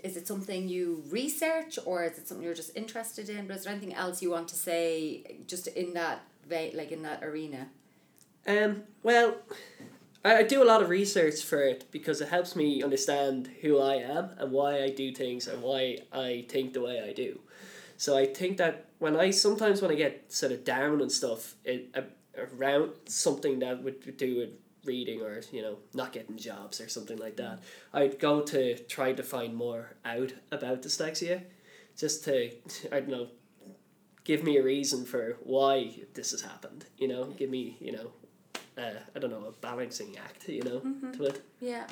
is 0.02 0.16
it 0.16 0.26
something 0.26 0.68
you 0.68 1.02
research 1.10 1.78
or 1.84 2.04
is 2.04 2.18
it 2.18 2.28
something 2.28 2.44
you're 2.44 2.54
just 2.54 2.76
interested 2.76 3.28
in? 3.28 3.46
But 3.46 3.56
is 3.56 3.64
there 3.64 3.72
anything 3.72 3.94
else 3.94 4.22
you 4.22 4.30
want 4.30 4.48
to 4.48 4.56
say 4.56 5.38
just 5.46 5.66
in 5.68 5.94
that 5.94 6.22
va- 6.48 6.70
like 6.74 6.92
in 6.92 7.02
that 7.02 7.22
arena? 7.22 7.68
Um, 8.46 8.82
well, 9.02 9.36
I, 10.24 10.38
I 10.38 10.42
do 10.42 10.62
a 10.62 10.64
lot 10.64 10.82
of 10.82 10.88
research 10.88 11.42
for 11.42 11.62
it 11.62 11.90
because 11.90 12.20
it 12.20 12.28
helps 12.28 12.56
me 12.56 12.82
understand 12.82 13.50
who 13.62 13.80
I 13.80 13.96
am 13.96 14.30
and 14.38 14.52
why 14.52 14.82
I 14.82 14.90
do 14.90 15.12
things 15.12 15.46
and 15.46 15.62
why 15.62 15.98
I 16.12 16.44
think 16.48 16.72
the 16.72 16.82
way 16.82 17.02
I 17.02 17.12
do. 17.12 17.40
So 17.96 18.16
I 18.16 18.26
think 18.26 18.56
that 18.58 18.86
when 18.98 19.16
I 19.16 19.30
sometimes 19.30 19.80
when 19.80 19.90
I 19.90 19.94
get 19.94 20.32
sort 20.32 20.52
of 20.52 20.64
down 20.64 21.00
and 21.00 21.10
stuff, 21.10 21.54
it 21.64 21.90
uh, 21.94 22.02
around 22.58 22.92
something 23.06 23.60
that 23.60 23.82
would 23.82 24.16
do 24.16 24.36
with 24.36 24.50
reading 24.84 25.22
or 25.22 25.40
you 25.52 25.62
know 25.62 25.78
not 25.92 26.12
getting 26.12 26.36
jobs 26.36 26.80
or 26.80 26.88
something 26.88 27.18
like 27.18 27.36
that, 27.36 27.60
I'd 27.92 28.18
go 28.18 28.40
to 28.42 28.78
try 28.84 29.12
to 29.12 29.22
find 29.22 29.54
more 29.54 29.94
out 30.04 30.32
about 30.50 30.82
dyslexia, 30.82 31.42
just 31.96 32.24
to 32.24 32.50
I 32.92 33.00
don't 33.00 33.08
know, 33.08 33.28
give 34.24 34.42
me 34.42 34.56
a 34.56 34.62
reason 34.62 35.04
for 35.04 35.36
why 35.42 36.00
this 36.14 36.30
has 36.32 36.42
happened. 36.42 36.86
You 36.98 37.08
know, 37.08 37.24
give 37.24 37.50
me 37.50 37.76
you 37.80 37.92
know 37.92 38.12
uh, 38.76 38.90
I 39.14 39.18
don't 39.18 39.30
know, 39.30 39.46
a 39.46 39.52
balancing 39.52 40.16
act, 40.18 40.48
you 40.48 40.62
know, 40.62 40.80
to 41.12 41.24
it. 41.24 41.42
Yeah. 41.60 41.86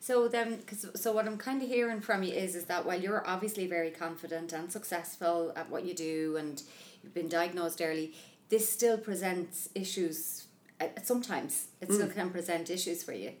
So 0.00 0.28
then, 0.28 0.62
cause, 0.66 0.86
so 0.94 1.12
what 1.12 1.26
I'm 1.26 1.38
kind 1.38 1.62
of 1.62 1.68
hearing 1.68 2.00
from 2.00 2.22
you 2.22 2.32
is, 2.32 2.54
is 2.54 2.66
that 2.66 2.86
while 2.86 3.00
you're 3.00 3.26
obviously 3.26 3.66
very 3.66 3.90
confident 3.90 4.52
and 4.52 4.70
successful 4.70 5.52
at 5.56 5.70
what 5.70 5.84
you 5.84 5.94
do, 5.94 6.36
and 6.36 6.62
you've 7.02 7.14
been 7.14 7.28
diagnosed 7.28 7.80
early, 7.82 8.14
this 8.48 8.68
still 8.68 8.98
presents 8.98 9.68
issues. 9.74 10.46
Uh, 10.80 10.86
sometimes 11.02 11.66
it 11.80 11.92
still 11.92 12.08
can 12.08 12.30
present 12.30 12.70
issues 12.70 13.02
for 13.02 13.12
you. 13.12 13.32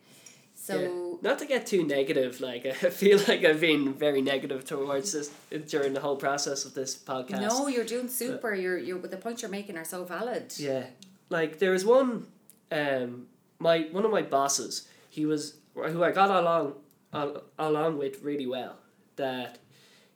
So 0.54 1.18
Not 1.22 1.38
to 1.38 1.46
get 1.46 1.66
too 1.66 1.86
negative, 1.86 2.40
like 2.40 2.66
I 2.84 2.90
feel 2.90 3.18
like 3.28 3.44
I've 3.44 3.60
been 3.60 3.94
very 3.94 4.20
negative 4.22 4.64
towards 4.64 5.12
this 5.12 5.30
during 5.70 5.92
the 5.94 6.00
whole 6.00 6.16
process 6.16 6.64
of 6.64 6.74
this 6.74 6.96
podcast. 6.96 7.40
no, 7.40 7.68
you're 7.68 7.84
doing 7.84 8.08
super. 8.08 8.54
You're 8.54 8.76
you're 8.78 8.98
the 8.98 9.16
points 9.16 9.42
you're 9.42 9.50
making 9.50 9.76
are 9.78 9.84
so 9.84 10.04
valid. 10.04 10.52
Yeah, 10.58 10.86
like 11.30 11.58
there 11.60 11.70
was 11.70 11.84
one, 11.84 12.26
um, 12.72 13.28
my 13.60 13.82
one 13.92 14.04
of 14.04 14.10
my 14.10 14.22
bosses. 14.22 14.88
He 15.10 15.24
was 15.26 15.54
who 15.74 16.02
I 16.02 16.10
got 16.10 16.30
along, 16.30 16.74
al- 17.14 17.44
along 17.58 17.98
with 17.98 18.22
really 18.22 18.46
well. 18.46 18.76
That 19.16 19.58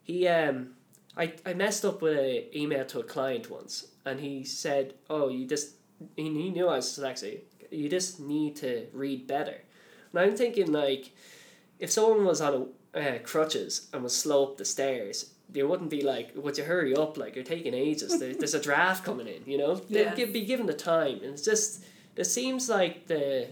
he 0.03 0.27
um, 0.27 0.73
I 1.17 1.33
I 1.45 1.53
messed 1.53 1.85
up 1.85 2.01
with 2.01 2.17
a 2.17 2.55
email 2.57 2.85
to 2.85 2.99
a 2.99 3.03
client 3.03 3.49
once, 3.49 3.87
and 4.05 4.19
he 4.19 4.43
said, 4.43 4.93
"Oh, 5.09 5.29
you 5.29 5.47
just," 5.47 5.75
he, 6.15 6.23
he 6.23 6.49
knew 6.49 6.67
I 6.67 6.77
was 6.77 6.85
dyslexic. 6.85 7.41
You 7.71 7.89
just 7.89 8.19
need 8.19 8.55
to 8.57 8.87
read 8.93 9.27
better, 9.27 9.61
and 10.11 10.19
I'm 10.19 10.35
thinking 10.35 10.71
like, 10.71 11.11
if 11.79 11.91
someone 11.91 12.25
was 12.25 12.41
on 12.41 12.53
a, 12.53 12.65
uh, 12.93 13.17
crutches 13.23 13.89
and 13.93 14.03
was 14.03 14.15
slow 14.15 14.43
up 14.43 14.57
the 14.57 14.65
stairs. 14.65 15.31
They 15.49 15.63
wouldn't 15.63 15.89
be 15.89 16.01
like, 16.01 16.31
"Would 16.35 16.57
you 16.57 16.63
hurry 16.63 16.95
up? 16.95 17.17
Like 17.17 17.35
you're 17.35 17.43
taking 17.43 17.73
ages. 17.73 18.19
There, 18.19 18.33
there's 18.39 18.53
a 18.53 18.61
draft 18.61 19.03
coming 19.03 19.27
in." 19.27 19.43
You 19.45 19.57
know, 19.57 19.81
yeah. 19.87 20.13
they'd 20.13 20.33
be 20.33 20.45
given 20.45 20.65
the 20.65 20.73
time, 20.73 21.19
and 21.23 21.33
it's 21.33 21.43
just 21.43 21.83
it 22.15 22.25
seems 22.25 22.69
like 22.69 23.07
the 23.07 23.47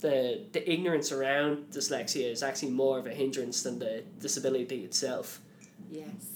the 0.00 0.42
the 0.52 0.70
ignorance 0.70 1.12
around 1.12 1.70
dyslexia 1.70 2.30
is 2.30 2.42
actually 2.42 2.70
more 2.70 2.98
of 2.98 3.06
a 3.06 3.14
hindrance 3.14 3.62
than 3.62 3.78
the 3.78 4.04
disability 4.20 4.84
itself. 4.84 5.40
Yes. 5.90 6.33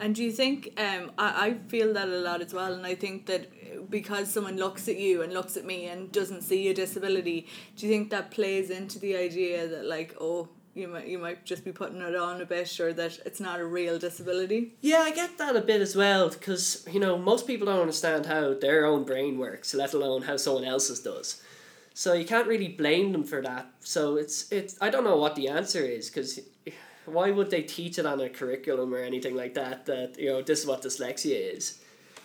And 0.00 0.14
do 0.14 0.22
you 0.22 0.32
think 0.32 0.72
um 0.78 1.12
I, 1.18 1.46
I 1.46 1.54
feel 1.68 1.92
that 1.94 2.08
a 2.08 2.18
lot 2.18 2.40
as 2.40 2.52
well 2.54 2.72
and 2.72 2.86
I 2.86 2.94
think 2.94 3.26
that 3.26 3.90
because 3.90 4.30
someone 4.30 4.56
looks 4.56 4.88
at 4.88 4.98
you 4.98 5.22
and 5.22 5.32
looks 5.32 5.56
at 5.56 5.64
me 5.64 5.86
and 5.86 6.12
doesn't 6.12 6.42
see 6.42 6.68
a 6.68 6.74
disability, 6.74 7.46
do 7.76 7.86
you 7.86 7.92
think 7.92 8.10
that 8.10 8.30
plays 8.30 8.70
into 8.70 8.98
the 8.98 9.16
idea 9.16 9.66
that 9.68 9.86
like, 9.86 10.14
oh, 10.20 10.48
you 10.74 10.88
might 10.88 11.08
you 11.08 11.18
might 11.18 11.44
just 11.44 11.64
be 11.64 11.72
putting 11.72 12.00
it 12.00 12.14
on 12.14 12.40
a 12.40 12.46
bit 12.46 12.78
or 12.78 12.92
that 12.92 13.18
it's 13.26 13.40
not 13.40 13.60
a 13.60 13.64
real 13.64 13.98
disability? 13.98 14.74
Yeah, 14.80 14.98
I 14.98 15.10
get 15.10 15.36
that 15.38 15.56
a 15.56 15.60
bit 15.60 15.80
as 15.80 15.96
well 15.96 16.28
because 16.28 16.86
you 16.90 17.00
know 17.00 17.18
most 17.18 17.46
people 17.46 17.66
don't 17.66 17.80
understand 17.80 18.26
how 18.26 18.54
their 18.54 18.86
own 18.86 19.04
brain 19.04 19.38
works, 19.38 19.74
let 19.74 19.94
alone 19.94 20.22
how 20.22 20.36
someone 20.36 20.64
else's 20.64 21.00
does. 21.00 21.42
So 21.94 22.12
you 22.12 22.24
can't 22.24 22.46
really 22.46 22.68
blame 22.68 23.10
them 23.10 23.24
for 23.24 23.42
that. 23.42 23.66
So 23.80 24.16
it's 24.16 24.50
it's 24.52 24.76
I 24.80 24.90
don't 24.90 25.04
know 25.04 25.16
what 25.16 25.34
the 25.34 25.48
answer 25.48 25.80
is 25.80 26.08
because 26.08 26.38
why 27.08 27.30
would 27.30 27.50
they 27.50 27.62
teach 27.62 27.98
it 27.98 28.06
on 28.06 28.20
a 28.20 28.28
curriculum 28.28 28.94
or 28.94 28.98
anything 28.98 29.34
like 29.34 29.54
that? 29.54 29.86
That 29.86 30.18
you 30.18 30.30
know 30.30 30.42
this 30.42 30.60
is 30.60 30.66
what 30.66 30.82
dyslexia 30.82 31.56
is, 31.56 31.80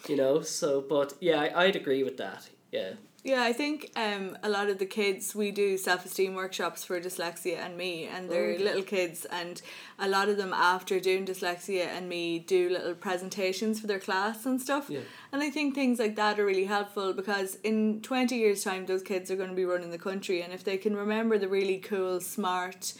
you 0.08 0.16
know. 0.16 0.42
So 0.42 0.82
but 0.82 1.14
yeah, 1.20 1.40
I, 1.42 1.64
I'd 1.66 1.76
agree 1.76 2.04
with 2.04 2.18
that. 2.18 2.50
Yeah. 2.72 2.94
Yeah, 3.26 3.44
I 3.44 3.54
think 3.54 3.90
um, 3.96 4.38
a 4.44 4.50
lot 4.50 4.68
of 4.70 4.80
the 4.80 4.86
kids 4.86 5.34
we 5.34 5.50
do 5.52 5.78
self 5.78 6.06
esteem 6.06 6.34
workshops 6.36 6.84
for 6.84 7.00
dyslexia 7.00 7.56
and 7.58 7.78
me, 7.78 8.04
and 8.06 8.30
they're 8.30 8.52
Okay. 8.56 8.64
little 8.64 8.84
kids, 8.84 9.24
and 9.32 9.62
a 9.98 10.10
lot 10.10 10.28
of 10.28 10.36
them 10.36 10.52
after 10.52 11.00
doing 11.00 11.26
dyslexia 11.26 11.86
and 11.86 12.10
me 12.10 12.40
do 12.40 12.68
little 12.68 12.94
presentations 12.96 13.80
for 13.80 13.88
their 13.88 14.00
class 14.02 14.46
and 14.46 14.62
stuff. 14.62 14.90
Yeah. 14.90 15.00
And 15.32 15.42
I 15.42 15.50
think 15.52 15.74
things 15.74 16.00
like 16.00 16.18
that 16.18 16.38
are 16.38 16.46
really 16.46 16.66
helpful 16.66 17.14
because 17.14 17.56
in 17.64 18.02
twenty 18.02 18.36
years' 18.40 18.62
time, 18.62 18.88
those 18.88 19.04
kids 19.04 19.32
are 19.32 19.38
going 19.38 19.52
to 19.52 19.56
be 19.56 19.64
running 19.64 19.92
the 19.92 19.98
country, 20.10 20.42
and 20.42 20.52
if 20.52 20.66
they 20.66 20.76
can 20.78 20.94
remember 20.94 21.38
the 21.38 21.48
really 21.48 21.78
cool, 21.78 22.20
smart, 22.20 22.94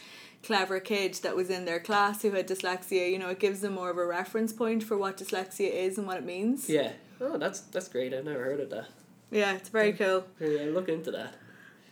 clever 0.44 0.80
kid 0.80 1.14
that 1.22 1.34
was 1.34 1.50
in 1.50 1.64
their 1.64 1.80
class 1.80 2.22
who 2.22 2.30
had 2.32 2.46
dyslexia, 2.46 3.10
you 3.10 3.18
know, 3.18 3.30
it 3.30 3.40
gives 3.40 3.60
them 3.60 3.74
more 3.74 3.90
of 3.90 3.98
a 3.98 4.06
reference 4.06 4.52
point 4.52 4.82
for 4.82 4.96
what 4.96 5.16
dyslexia 5.16 5.70
is 5.72 5.98
and 5.98 6.06
what 6.06 6.18
it 6.18 6.24
means. 6.24 6.68
Yeah. 6.68 6.92
Oh, 7.20 7.38
that's 7.38 7.60
that's 7.60 7.88
great. 7.88 8.12
I've 8.12 8.24
never 8.24 8.44
heard 8.44 8.60
of 8.60 8.70
that. 8.70 8.86
Yeah, 9.30 9.54
it's 9.54 9.68
very 9.68 9.92
cool. 9.92 10.24
Yeah, 10.40 10.66
look 10.70 10.88
into 10.88 11.10
that. 11.12 11.34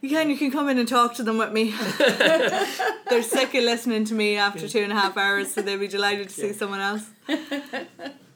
You 0.01 0.09
can, 0.09 0.31
you 0.31 0.37
can 0.37 0.51
come 0.51 0.69
in 0.69 0.79
and 0.79 0.89
talk 0.89 1.15
to 1.15 1.23
them 1.23 1.39
with 1.39 1.53
me. 1.53 1.71
They're 1.99 3.23
sick 3.23 3.55
of 3.55 3.63
listening 3.63 4.05
to 4.07 4.15
me 4.15 4.37
after 4.37 4.69
two 4.69 4.81
and 4.81 4.91
a 4.91 4.97
half 4.97 5.17
hours, 5.17 5.55
so 5.55 5.63
they'd 5.63 5.77
be 5.77 5.87
delighted 5.87 6.29
to 6.29 6.35
see 6.35 6.53
someone 6.53 6.81
else. 6.81 7.09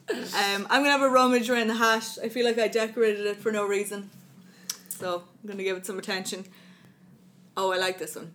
Um, 0.09 0.65
I'm 0.69 0.83
gonna 0.83 0.91
have 0.91 1.01
a 1.01 1.09
rummage 1.09 1.49
around 1.49 1.67
the 1.67 1.75
hat. 1.75 2.17
I 2.23 2.29
feel 2.29 2.45
like 2.45 2.57
I 2.57 2.69
decorated 2.69 3.25
it 3.25 3.35
for 3.35 3.51
no 3.51 3.65
reason, 3.67 4.09
so 4.87 5.23
I'm 5.43 5.49
gonna 5.49 5.63
give 5.63 5.75
it 5.75 5.85
some 5.85 5.99
attention. 5.99 6.45
Oh, 7.57 7.73
I 7.73 7.77
like 7.77 7.99
this 7.99 8.15
one. 8.15 8.31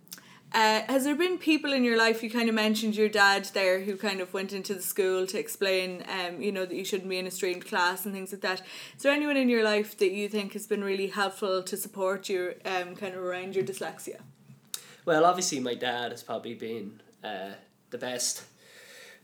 Uh, 0.55 0.83
has 0.87 1.05
there 1.05 1.15
been 1.15 1.39
people 1.39 1.73
in 1.73 1.83
your 1.83 1.97
life? 1.97 2.23
You 2.23 2.31
kind 2.31 2.49
of 2.49 2.55
mentioned 2.55 2.95
your 2.95 3.09
dad 3.09 3.47
there, 3.55 3.81
who 3.81 3.97
kind 3.97 4.21
of 4.21 4.35
went 4.35 4.53
into 4.53 4.75
the 4.75 4.83
school 4.83 5.27
to 5.27 5.39
explain, 5.39 6.05
um, 6.09 6.43
you 6.43 6.53
know, 6.53 6.67
that 6.67 6.75
you 6.75 6.85
shouldn't 6.85 7.09
be 7.09 7.19
in 7.19 7.27
a 7.27 7.31
streamed 7.31 7.67
class 7.67 8.05
and 8.05 8.15
things 8.15 8.33
like 8.33 8.43
that. 8.43 8.61
Is 8.97 9.03
there 9.03 9.13
anyone 9.13 9.39
in 9.39 9.49
your 9.49 9.65
life 9.65 9.97
that 9.99 10.13
you 10.13 10.29
think 10.29 10.53
has 10.53 10.67
been 10.67 10.85
really 10.85 11.07
helpful 11.07 11.63
to 11.63 11.77
support 11.77 12.29
you, 12.29 12.55
um, 12.67 12.95
kind 12.97 13.15
of 13.15 13.23
around 13.23 13.55
your 13.55 13.65
dyslexia? 13.65 14.21
Well, 15.07 15.25
obviously, 15.25 15.59
my 15.59 15.75
dad 15.75 16.11
has 16.11 16.23
probably 16.23 16.55
been 16.55 17.01
uh, 17.25 17.53
the 17.91 17.99
best 17.99 18.45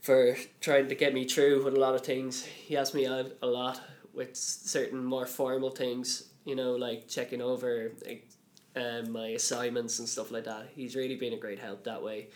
for 0.01 0.35
trying 0.61 0.89
to 0.89 0.95
get 0.95 1.13
me 1.13 1.25
through 1.25 1.63
with 1.63 1.75
a 1.75 1.79
lot 1.79 1.93
of 1.93 2.01
things. 2.01 2.43
He 2.43 2.73
helps 2.73 2.93
me 2.93 3.05
out 3.05 3.33
a 3.43 3.47
lot 3.47 3.81
with 4.13 4.35
certain 4.35 5.03
more 5.03 5.27
formal 5.27 5.69
things, 5.69 6.29
you 6.43 6.55
know, 6.55 6.71
like 6.71 7.07
checking 7.07 7.41
over 7.41 7.91
like, 8.05 8.27
um, 8.75 9.11
my 9.11 9.27
assignments 9.27 9.99
and 9.99 10.07
stuff 10.07 10.31
like 10.31 10.45
that. 10.45 10.69
He's 10.75 10.95
really 10.95 11.15
been 11.15 11.33
a 11.33 11.37
great 11.37 11.59
help 11.59 11.83
that 11.83 12.01
way. 12.01 12.27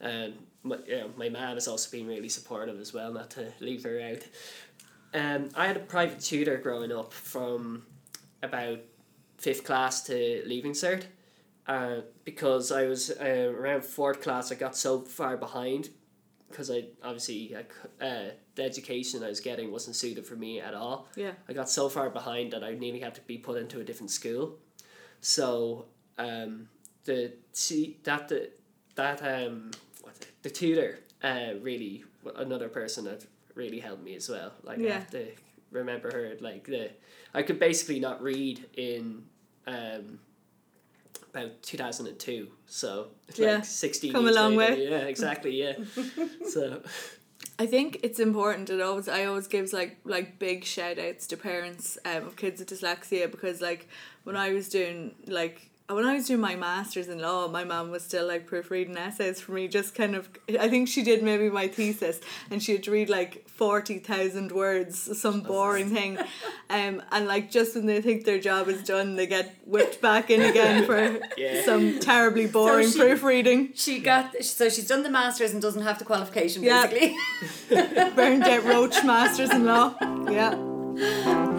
And 0.00 0.34
my, 0.62 0.78
you 0.86 0.96
know, 0.96 1.10
my 1.16 1.28
mum 1.28 1.54
has 1.54 1.68
also 1.68 1.90
been 1.90 2.06
really 2.06 2.28
supportive 2.28 2.78
as 2.80 2.92
well, 2.92 3.12
not 3.12 3.30
to 3.30 3.52
leave 3.60 3.84
her 3.84 4.00
out. 4.00 4.22
Um, 5.14 5.48
I 5.54 5.66
had 5.66 5.76
a 5.76 5.80
private 5.80 6.20
tutor 6.20 6.58
growing 6.58 6.92
up 6.92 7.12
from 7.12 7.86
about 8.42 8.80
fifth 9.38 9.64
class 9.64 10.02
to 10.04 10.42
leaving 10.46 10.72
cert 10.72 11.04
uh, 11.66 12.00
because 12.24 12.70
I 12.70 12.86
was 12.86 13.10
uh, 13.10 13.52
around 13.56 13.84
fourth 13.84 14.22
class, 14.22 14.52
I 14.52 14.54
got 14.54 14.76
so 14.76 15.00
far 15.00 15.36
behind 15.36 15.90
because 16.48 16.70
I 16.70 16.84
obviously 17.02 17.56
I, 17.56 18.04
uh, 18.04 18.30
the 18.54 18.62
education 18.62 19.22
I 19.24 19.28
was 19.28 19.40
getting 19.40 19.72
wasn't 19.72 19.96
suited 19.96 20.26
for 20.26 20.36
me 20.36 20.60
at 20.60 20.74
all. 20.74 21.08
Yeah. 21.16 21.32
I 21.48 21.52
got 21.52 21.68
so 21.68 21.88
far 21.88 22.08
behind 22.08 22.52
that 22.52 22.62
I 22.62 22.74
nearly 22.74 23.00
had 23.00 23.14
to 23.16 23.20
be 23.22 23.36
put 23.36 23.58
into 23.58 23.80
a 23.80 23.84
different 23.84 24.10
school. 24.10 24.58
So 25.20 25.86
um, 26.18 26.68
the 27.04 27.32
see 27.52 27.98
that 28.04 28.28
the 28.28 28.50
that 28.94 29.20
um 29.22 29.70
what 30.02 30.14
the 30.42 30.50
tutor 30.50 31.00
uh 31.22 31.52
really 31.60 32.04
another 32.36 32.68
person 32.68 33.04
that 33.04 33.24
really 33.54 33.80
helped 33.80 34.02
me 34.04 34.14
as 34.16 34.28
well. 34.28 34.52
Like 34.62 34.78
I 34.78 34.82
have 34.92 35.10
to 35.10 35.26
remember 35.70 36.10
her 36.12 36.32
like 36.40 36.64
the 36.64 36.90
I 37.34 37.42
could 37.42 37.58
basically 37.58 38.00
not 38.00 38.22
read 38.22 38.64
in 38.76 39.24
um 39.66 40.20
about 41.34 41.62
2002 41.62 42.48
so 42.66 43.08
it's 43.28 43.38
Yeah. 43.38 43.56
like 43.56 43.64
16 43.64 44.12
Come 44.12 44.26
a 44.28 44.32
long 44.32 44.56
later. 44.56 44.74
way. 44.76 44.88
yeah 44.88 44.96
exactly 45.00 45.52
yeah 45.62 45.74
so 46.48 46.82
I 47.58 47.66
think 47.66 48.00
it's 48.02 48.20
important. 48.20 48.68
It 48.68 48.80
always 48.82 49.08
I 49.08 49.24
always 49.24 49.46
gives 49.46 49.72
like 49.72 49.96
like 50.04 50.38
big 50.38 50.64
shout 50.64 50.98
outs 50.98 51.26
to 51.28 51.36
parents 51.36 51.98
um, 52.04 52.26
of 52.26 52.36
kids 52.36 52.60
with 52.60 52.68
dyslexia 52.68 53.30
because 53.30 53.60
like 53.60 53.88
when 54.24 54.36
I 54.36 54.52
was 54.52 54.68
doing 54.68 55.14
like 55.26 55.70
when 55.88 56.04
I 56.04 56.14
was 56.14 56.26
doing 56.26 56.40
my 56.40 56.56
masters 56.56 57.08
in 57.08 57.20
law, 57.20 57.46
my 57.48 57.62
mom 57.62 57.90
was 57.90 58.02
still 58.02 58.26
like 58.26 58.46
proofreading 58.46 58.96
essays 58.96 59.40
for 59.40 59.52
me. 59.52 59.68
Just 59.68 59.94
kind 59.94 60.16
of, 60.16 60.28
I 60.58 60.68
think 60.68 60.88
she 60.88 61.02
did 61.02 61.22
maybe 61.22 61.48
my 61.48 61.68
thesis, 61.68 62.20
and 62.50 62.60
she 62.62 62.72
had 62.72 62.82
to 62.84 62.90
read 62.90 63.08
like 63.08 63.48
forty 63.48 63.98
thousand 64.00 64.50
words, 64.52 65.18
some 65.20 65.42
boring 65.42 65.90
thing, 65.90 66.18
um, 66.70 67.02
and 67.12 67.26
like 67.28 67.50
just 67.50 67.76
when 67.76 67.86
they 67.86 68.00
think 68.02 68.24
their 68.24 68.40
job 68.40 68.68
is 68.68 68.82
done, 68.82 69.14
they 69.16 69.26
get 69.28 69.54
whipped 69.64 70.00
back 70.00 70.28
in 70.30 70.42
again 70.42 70.84
for 70.86 71.20
Yeah. 71.36 71.64
some 71.64 72.00
terribly 72.00 72.46
boring 72.46 72.90
she- 72.90 72.98
proofreading. 72.98 73.72
She 73.74 74.00
got 74.00 74.42
so 74.44 74.68
she's 74.68 74.88
done 74.88 75.04
the 75.04 75.10
masters 75.10 75.52
and 75.52 75.62
doesn't 75.62 75.82
have 75.82 75.98
the 76.00 76.04
qualification 76.04 76.62
Yeah. 76.64 76.86
Burned 76.88 78.16
Bernadette 78.16 78.64
Roach, 78.64 79.04
masters 79.04 79.50
in 79.50 79.64
law. 79.64 79.94
Yeah. 80.30 81.54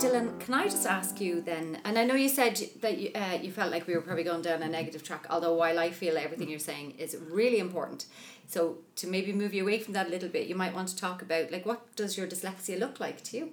Dylan, 0.00 0.40
can 0.40 0.54
I 0.54 0.64
just 0.64 0.86
ask 0.86 1.20
you 1.20 1.42
then? 1.42 1.78
And 1.84 1.98
I 1.98 2.04
know 2.04 2.14
you 2.14 2.30
said 2.30 2.58
that 2.80 2.96
you 2.96 3.10
uh, 3.14 3.38
you 3.42 3.52
felt 3.52 3.70
like 3.70 3.86
we 3.86 3.94
were 3.94 4.00
probably 4.00 4.24
going 4.24 4.40
down 4.40 4.62
a 4.62 4.68
negative 4.68 5.02
track. 5.02 5.26
Although 5.28 5.52
while 5.52 5.78
I 5.78 5.90
feel 5.90 6.16
everything 6.16 6.48
you're 6.48 6.58
saying 6.58 6.92
is 6.92 7.14
really 7.30 7.58
important, 7.58 8.06
so 8.48 8.78
to 8.96 9.06
maybe 9.06 9.30
move 9.34 9.52
you 9.52 9.62
away 9.62 9.78
from 9.78 9.92
that 9.92 10.06
a 10.06 10.10
little 10.10 10.30
bit, 10.30 10.46
you 10.46 10.54
might 10.54 10.74
want 10.74 10.88
to 10.88 10.96
talk 10.96 11.20
about 11.20 11.52
like 11.52 11.66
what 11.66 11.94
does 11.96 12.16
your 12.16 12.26
dyslexia 12.26 12.78
look 12.78 12.98
like 12.98 13.22
to 13.24 13.36
you? 13.36 13.50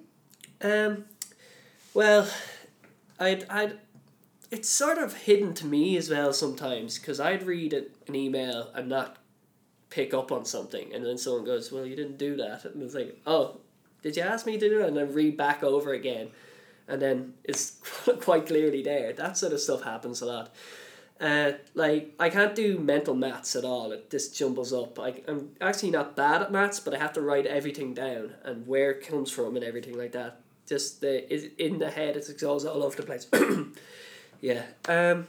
Um, 0.61 1.03
well, 1.93 2.29
I'd, 3.19 3.45
I'd, 3.49 3.79
it's 4.49 4.69
sort 4.69 4.99
of 4.99 5.15
hidden 5.15 5.53
to 5.55 5.65
me 5.65 5.97
as 5.97 6.09
well 6.09 6.31
sometimes 6.31 6.97
because 6.97 7.19
I'd 7.19 7.43
read 7.43 7.73
an 7.73 8.15
email 8.15 8.71
and 8.73 8.87
not 8.87 9.17
pick 9.89 10.13
up 10.13 10.31
on 10.31 10.45
something, 10.45 10.93
and 10.93 11.05
then 11.05 11.17
someone 11.17 11.43
goes, 11.43 11.73
"Well, 11.73 11.85
you 11.85 11.97
didn't 11.97 12.17
do 12.17 12.37
that," 12.37 12.63
and 12.63 12.81
it's 12.81 12.95
like, 12.95 13.19
"Oh, 13.27 13.57
did 14.07 14.17
you 14.17 14.23
ask 14.23 14.45
me 14.45 14.57
to 14.57 14.69
do 14.69 14.81
it?" 14.81 14.87
And 14.87 14.97
then 14.97 15.13
read 15.13 15.35
back 15.37 15.63
over 15.63 15.93
again, 15.93 16.29
and 16.87 17.01
then 17.01 17.33
it's 17.43 17.77
quite 18.21 18.47
clearly 18.47 18.81
there. 18.81 19.13
That 19.13 19.37
sort 19.37 19.53
of 19.53 19.59
stuff 19.59 19.83
happens 19.83 20.21
a 20.21 20.25
lot. 20.25 20.55
Uh, 21.19 21.53
like 21.73 22.13
I 22.19 22.29
can't 22.29 22.53
do 22.53 22.77
mental 22.77 23.15
maths 23.15 23.55
at 23.55 23.63
all. 23.63 23.91
It 23.91 24.09
just 24.11 24.37
jumbles 24.37 24.71
up. 24.71 24.99
I, 24.99 25.21
I'm 25.27 25.49
actually 25.59 25.91
not 25.91 26.15
bad 26.15 26.41
at 26.43 26.51
maths, 26.51 26.79
but 26.79 26.93
I 26.93 26.99
have 26.99 27.13
to 27.13 27.21
write 27.21 27.47
everything 27.47 27.93
down 27.93 28.35
and 28.43 28.67
where 28.67 28.91
it 28.91 29.07
comes 29.07 29.31
from 29.31 29.55
and 29.55 29.65
everything 29.65 29.97
like 29.97 30.11
that. 30.11 30.41
Just 30.67 31.01
the 31.01 31.63
in 31.63 31.79
the 31.79 31.89
head. 31.89 32.17
It 32.17 32.39
goes 32.39 32.65
all 32.65 32.83
over 32.83 32.95
the 32.95 33.03
place. 33.03 33.27
yeah. 34.41 34.63
Um. 34.87 35.27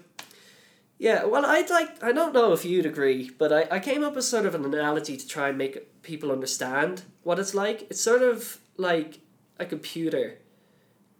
Yeah. 0.99 1.25
Well, 1.25 1.47
I'd 1.47 1.71
like. 1.71 2.03
I 2.03 2.13
don't 2.13 2.35
know 2.35 2.53
if 2.53 2.65
you'd 2.67 2.87
agree, 2.87 3.31
but 3.39 3.53
I, 3.53 3.77
I 3.77 3.79
came 3.79 4.05
up 4.05 4.15
with 4.15 4.25
sort 4.25 4.45
of 4.45 4.55
an 4.55 4.65
analogy 4.67 5.17
to 5.17 5.27
try 5.27 5.49
and 5.49 5.57
make 5.57 6.03
people 6.03 6.31
understand 6.31 7.03
what 7.23 7.39
it's 7.39 7.55
like. 7.55 7.87
It's 7.89 8.01
sort 8.01 8.23
of 8.23 8.59
like 8.79 9.21
a 9.59 9.67
computer 9.67 10.39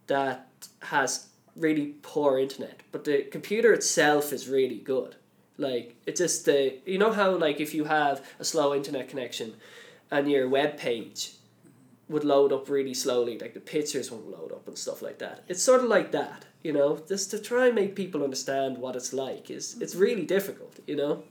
that 0.07 0.47
has 0.81 1.27
really 1.55 1.95
poor 2.01 2.39
internet, 2.39 2.81
but 2.91 3.03
the 3.03 3.23
computer 3.23 3.73
itself 3.73 4.33
is 4.33 4.49
really 4.49 4.79
good. 4.79 5.15
Like 5.57 5.95
it's 6.07 6.19
just 6.19 6.45
the 6.45 6.79
you 6.85 6.97
know 6.97 7.11
how 7.11 7.35
like 7.35 7.59
if 7.59 7.73
you 7.73 7.83
have 7.83 8.25
a 8.39 8.45
slow 8.45 8.73
internet 8.73 9.09
connection, 9.09 9.53
and 10.09 10.31
your 10.31 10.47
web 10.47 10.77
page 10.77 11.33
would 12.07 12.23
load 12.23 12.51
up 12.51 12.69
really 12.69 12.93
slowly, 12.93 13.37
like 13.37 13.53
the 13.53 13.59
pictures 13.59 14.09
won't 14.09 14.31
load 14.31 14.51
up 14.51 14.67
and 14.67 14.77
stuff 14.77 15.01
like 15.01 15.19
that. 15.19 15.43
It's 15.47 15.61
sort 15.61 15.81
of 15.81 15.87
like 15.87 16.11
that, 16.13 16.45
you 16.63 16.73
know. 16.73 16.99
Just 17.07 17.29
to 17.31 17.39
try 17.39 17.67
and 17.67 17.75
make 17.75 17.95
people 17.95 18.23
understand 18.23 18.77
what 18.77 18.95
it's 18.95 19.13
like 19.13 19.51
is 19.51 19.79
it's 19.79 19.95
really 19.95 20.25
difficult, 20.25 20.79
you 20.87 20.95
know. 20.95 21.23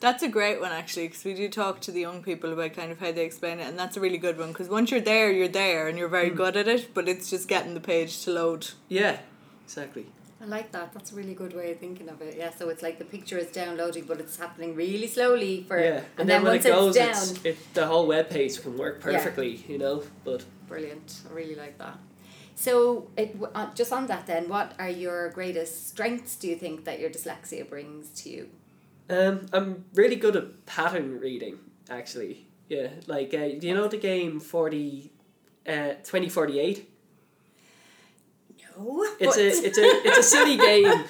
That's 0.00 0.22
a 0.22 0.28
great 0.28 0.60
one 0.60 0.70
actually, 0.70 1.08
because 1.08 1.24
we 1.24 1.34
do 1.34 1.48
talk 1.48 1.80
to 1.80 1.92
the 1.92 2.00
young 2.00 2.22
people 2.22 2.52
about 2.52 2.74
kind 2.74 2.92
of 2.92 3.00
how 3.00 3.10
they 3.10 3.24
explain 3.24 3.58
it, 3.58 3.66
and 3.66 3.78
that's 3.78 3.96
a 3.96 4.00
really 4.00 4.18
good 4.18 4.38
one. 4.38 4.48
Because 4.48 4.68
once 4.68 4.90
you're 4.90 5.00
there, 5.00 5.30
you're 5.30 5.48
there, 5.48 5.88
and 5.88 5.98
you're 5.98 6.08
very 6.08 6.30
good 6.30 6.56
at 6.56 6.68
it. 6.68 6.94
But 6.94 7.08
it's 7.08 7.28
just 7.28 7.48
getting 7.48 7.74
the 7.74 7.80
page 7.80 8.22
to 8.24 8.30
load. 8.30 8.68
Yeah, 8.88 9.18
exactly. 9.64 10.06
I 10.40 10.44
like 10.44 10.70
that. 10.70 10.92
That's 10.92 11.10
a 11.10 11.16
really 11.16 11.34
good 11.34 11.52
way 11.52 11.72
of 11.72 11.80
thinking 11.80 12.08
of 12.08 12.22
it. 12.22 12.36
Yeah, 12.38 12.50
so 12.50 12.68
it's 12.68 12.80
like 12.80 13.00
the 13.00 13.04
picture 13.04 13.38
is 13.38 13.50
downloading, 13.50 14.04
but 14.04 14.20
it's 14.20 14.36
happening 14.36 14.76
really 14.76 15.08
slowly 15.08 15.64
for. 15.66 15.80
Yeah, 15.80 16.02
and, 16.16 16.28
then, 16.28 16.44
when 16.44 16.54
it 16.54 16.62
goes, 16.62 16.94
it's, 16.96 17.44
it, 17.44 17.74
the 17.74 17.86
whole 17.86 18.06
web 18.06 18.30
page 18.30 18.62
can 18.62 18.78
work 18.78 18.98
Yeah. 19.04 19.18
perfectly, 19.18 19.64
you 19.66 19.78
know. 19.78 20.04
But 20.24 20.44
Brilliant. 20.68 21.22
I 21.28 21.34
really 21.34 21.56
like 21.56 21.76
that. 21.78 21.98
So, 22.54 23.08
it, 23.16 23.36
uh, 23.54 23.74
just 23.74 23.92
on 23.92 24.06
that, 24.06 24.26
then, 24.26 24.48
what 24.48 24.74
are 24.78 24.88
your 24.88 25.30
greatest 25.30 25.88
strengths? 25.88 26.36
Do 26.36 26.46
you 26.46 26.56
think 26.56 26.84
that 26.84 27.00
your 27.00 27.10
dyslexia 27.10 27.68
brings 27.68 28.10
to 28.22 28.30
you? 28.30 28.48
Um, 29.10 29.46
I'm 29.52 29.84
really 29.94 30.16
good 30.16 30.36
at 30.36 30.66
pattern 30.66 31.20
reading, 31.20 31.58
actually. 31.88 32.46
Yeah, 32.68 32.88
like 33.06 33.32
uh, 33.34 33.48
do 33.58 33.66
you 33.66 33.74
know 33.74 33.88
the 33.88 33.96
game 33.96 34.40
forty, 34.40 35.10
uh, 35.66 35.94
twenty 36.04 36.28
forty 36.28 36.60
eight? 36.60 36.90
No. 38.78 39.04
It's 39.18 39.36
a 39.36 39.48
it's 39.48 39.78
a 39.78 39.82
it's 40.06 40.18
a 40.18 40.22
silly 40.22 40.56
game 40.68 41.04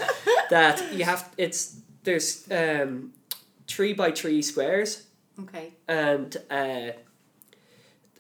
that 0.51 0.93
you 0.95 1.05
have. 1.05 1.29
It's 1.37 1.81
there's 2.05 2.51
um, 2.51 3.13
three 3.67 3.93
by 3.93 4.13
three 4.13 4.43
squares. 4.43 5.05
Okay. 5.41 5.73
and 5.87 6.37
uh, 6.51 6.91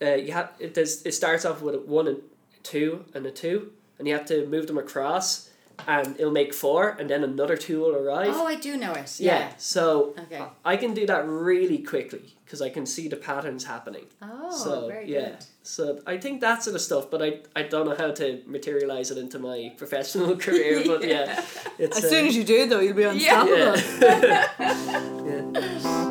uh, 0.00 0.14
you 0.14 0.30
have 0.32 0.52
it 0.60 0.74
does 0.74 1.04
it 1.04 1.12
starts 1.12 1.44
off 1.44 1.62
with 1.62 1.74
a 1.74 1.78
one 1.80 2.06
and 2.06 2.22
two 2.62 3.04
and 3.14 3.26
a 3.26 3.30
two, 3.30 3.72
and 3.98 4.06
you 4.06 4.14
have 4.14 4.26
to 4.26 4.46
move 4.46 4.66
them 4.66 4.78
across, 4.78 5.47
and 5.86 6.16
it'll 6.18 6.32
make 6.32 6.52
four, 6.52 6.90
and 6.98 7.08
then 7.08 7.22
another 7.24 7.56
two 7.56 7.80
will 7.80 7.94
arrive. 7.94 8.30
Oh, 8.32 8.46
I 8.46 8.56
do 8.56 8.76
know 8.76 8.92
it. 8.92 9.20
yeah. 9.20 9.38
Yeah. 9.38 9.52
so 9.58 10.14
Okay. 10.18 10.42
I 10.64 10.76
can 10.76 10.92
do 10.94 11.06
that 11.06 11.26
really 11.26 11.78
quickly 11.78 12.34
because 12.44 12.60
I 12.62 12.70
can 12.70 12.84
see 12.86 13.08
the 13.08 13.16
patterns 13.16 13.64
happening. 13.64 14.06
Oh, 14.22 14.50
so 14.50 14.88
very 14.88 15.08
yeah, 15.10 15.20
good. 15.30 15.44
so 15.62 16.00
I 16.06 16.16
think 16.16 16.40
that 16.40 16.62
sort 16.62 16.74
of 16.76 16.80
stuff, 16.82 17.10
but 17.10 17.22
I, 17.22 17.40
I 17.54 17.62
don't 17.64 17.86
know 17.86 17.94
how 17.96 18.10
to 18.12 18.42
materialize 18.46 19.10
it 19.10 19.18
into 19.18 19.38
my 19.38 19.72
professional 19.76 20.34
career. 20.44 20.82
But 20.86 21.06
yeah, 21.06 21.44
it's 21.78 21.98
As 22.02 22.08
soon 22.10 22.24
uh, 22.24 22.28
as 22.28 22.36
you 22.36 22.44
do, 22.44 22.66
though, 22.66 22.80
you'll 22.80 22.94
be 22.94 23.02
Yeah. 23.02 23.10
unstoppable. 23.12 23.76
yeah. 24.58 25.52
yeah. 25.54 26.04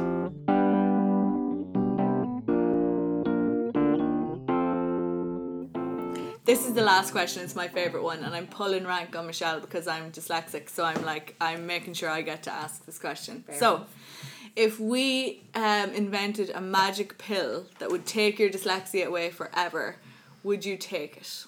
This 6.47 6.65
is 6.65 6.73
the 6.73 6.81
last 6.81 7.11
question. 7.11 7.43
It's 7.43 7.57
my 7.57 7.67
favorite 7.67 8.03
one, 8.03 8.23
and 8.23 8.33
I'm 8.33 8.47
pulling 8.47 8.87
rank 8.87 9.13
on 9.17 9.27
Michelle 9.27 9.59
because 9.59 9.85
I'm 9.85 10.13
dyslexic. 10.13 10.69
So 10.69 10.85
I'm 10.85 11.03
like, 11.03 11.35
I'm 11.41 11.67
making 11.67 11.95
sure 11.95 12.09
I 12.09 12.21
get 12.21 12.43
to 12.43 12.53
ask 12.53 12.85
this 12.85 12.97
question. 12.97 13.43
Fair 13.45 13.57
so, 13.57 13.75
enough. 13.75 14.51
if 14.55 14.79
we 14.79 15.43
um, 15.55 15.91
invented 15.91 16.51
a 16.51 16.61
magic 16.61 17.17
pill 17.17 17.65
that 17.79 17.91
would 17.91 18.05
take 18.05 18.39
your 18.39 18.49
dyslexia 18.49 19.07
away 19.07 19.29
forever, 19.29 19.97
would 20.41 20.63
you 20.63 20.77
take 20.77 21.17
it? 21.17 21.45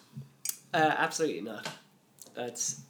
Uh, 0.74 0.94
absolutely 0.98 1.44
not. 1.44 1.70
That's, 2.36 2.82